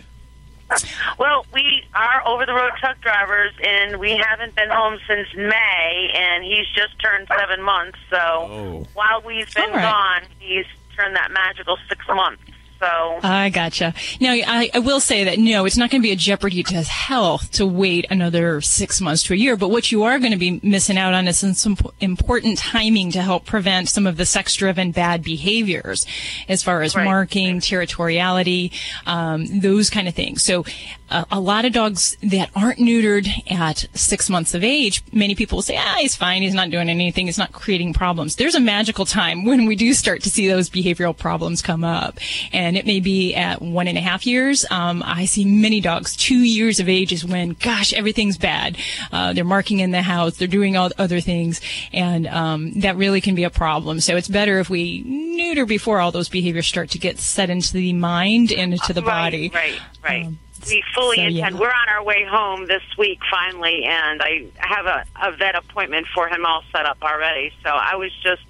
[1.19, 6.11] well, we are over the road truck drivers, and we haven't been home since May,
[6.13, 7.97] and he's just turned seven months.
[8.09, 8.87] So Oh.
[8.93, 9.81] while we've been All right.
[10.21, 12.41] gone, he's turned that magical six months.
[12.83, 13.93] So I gotcha.
[14.19, 16.75] Now, I, I will say that no, it's not going to be a jeopardy to
[16.75, 19.55] his health to wait another six months to a year.
[19.55, 23.11] But what you are going to be missing out on is some, some important timing
[23.11, 26.05] to help prevent some of the sex-driven bad behaviors,
[26.49, 27.05] as far as Right.
[27.05, 28.71] marking, territoriality,
[29.05, 30.43] um, those kind of things.
[30.43, 30.65] So,
[31.09, 35.57] uh, a lot of dogs that aren't neutered at six months of age, many people
[35.57, 36.41] will say, ah, he's fine.
[36.41, 37.27] He's not doing anything.
[37.27, 38.35] He's not creating problems.
[38.35, 42.17] There's a magical time when we do start to see those behavioral problems come up.
[42.51, 44.65] And it may be at one and a half years.
[44.69, 48.77] Um, I see many dogs, two years of age is when, gosh, everything's bad.
[49.11, 50.37] Uh, they're marking in the house.
[50.37, 51.61] They're doing all other things.
[51.91, 53.99] And, um, that really can be a problem.
[53.99, 57.73] So it's better if we neuter before all those behaviors start to get set into
[57.73, 59.51] the mind and into the body.
[59.53, 60.27] Right, right.
[60.67, 61.27] we fully so, yeah.
[61.27, 61.59] intend.
[61.59, 66.07] We're on our way home this week finally, and I have a, a vet appointment
[66.13, 67.51] for him all set up already.
[67.63, 68.43] So I was just,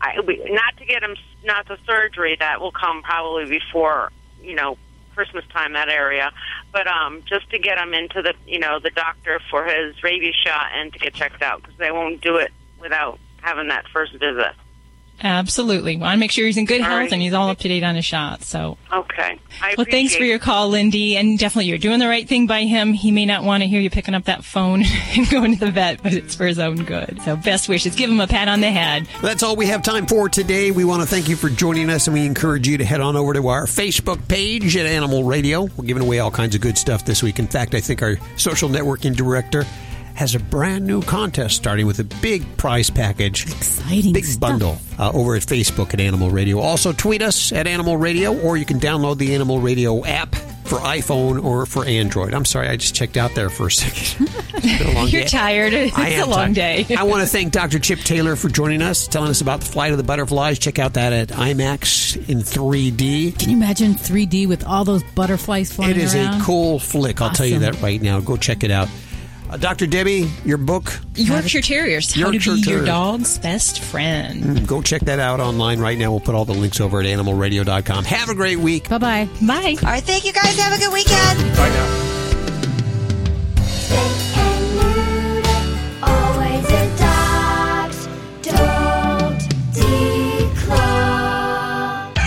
[0.00, 4.10] I, we, not to get him, not the surgery that will come probably before
[4.40, 4.76] you know
[5.14, 6.30] Christmas time that area,
[6.72, 10.34] but um, just to get him into the you know the doctor for his rabies
[10.34, 14.12] shot and to get checked out because they won't do it without having that first
[14.12, 14.54] visit.
[15.20, 15.96] Absolutely.
[15.96, 17.12] Want to make sure he's in good All health right.
[17.12, 18.46] and he's all up to date on his shots.
[18.46, 19.38] So, Okay.
[19.60, 21.16] I well, thanks for your call, Lindy.
[21.16, 22.92] And definitely you're doing the right thing by him.
[22.92, 24.82] He may not want to hear you picking up that phone
[25.16, 27.20] and going to the vet, but it's for his own good.
[27.24, 27.94] So, best wishes.
[27.96, 29.08] Give him a pat on the head.
[29.22, 30.70] That's all we have time for today.
[30.70, 33.16] We want to thank you for joining us, and we encourage you to head on
[33.16, 35.64] over to our Facebook page at Animal Radio.
[35.76, 37.38] We're giving away all kinds of good stuff this week.
[37.38, 39.64] In fact, I think our social networking director
[40.18, 43.46] has a brand new contest starting with a big prize package.
[43.46, 44.12] Exciting.
[44.12, 46.58] Big bundle uh, over at Facebook at Animal Radio.
[46.58, 50.78] Also, tweet us at Animal Radio, or you can download the Animal Radio app for
[50.80, 52.34] iPhone or for Android.
[52.34, 54.28] I'm sorry, I just checked out there for a second.
[54.60, 55.28] It's been a long You're day.
[55.28, 55.72] tired.
[55.74, 56.88] It's I a long tired.
[56.88, 56.96] day.
[56.96, 57.78] I want to thank Dr.
[57.78, 60.58] Chip Taylor for joining us, telling us about the flight of the butterflies.
[60.58, 63.38] Check out that at IMAX in 3D.
[63.38, 66.40] Can you imagine 3D with all those butterflies flying It is around?
[66.40, 67.20] a cool flick.
[67.22, 68.18] I'll tell you that right now.
[68.18, 68.88] Go check it out.
[69.50, 69.86] Uh, Dr.
[69.86, 74.42] Debbie, your book, Yorkshire Terriers, how Yorkshire to be your dog's best friend.
[74.42, 76.10] mm, go check that out online right now.
[76.10, 78.04] We'll put all the links over at animalradio.com.
[78.04, 78.88] Have a great week.
[78.90, 79.28] Bye bye.
[79.46, 79.76] Bye.
[79.82, 80.58] All right, thank you guys.
[80.58, 81.38] Have a good weekend.
[81.56, 82.04] Bye now.
[86.02, 88.08] Always a dog's.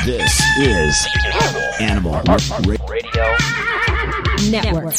[0.06, 1.08] This is
[1.80, 2.20] Animal
[2.90, 3.36] Radio
[4.50, 4.96] Network.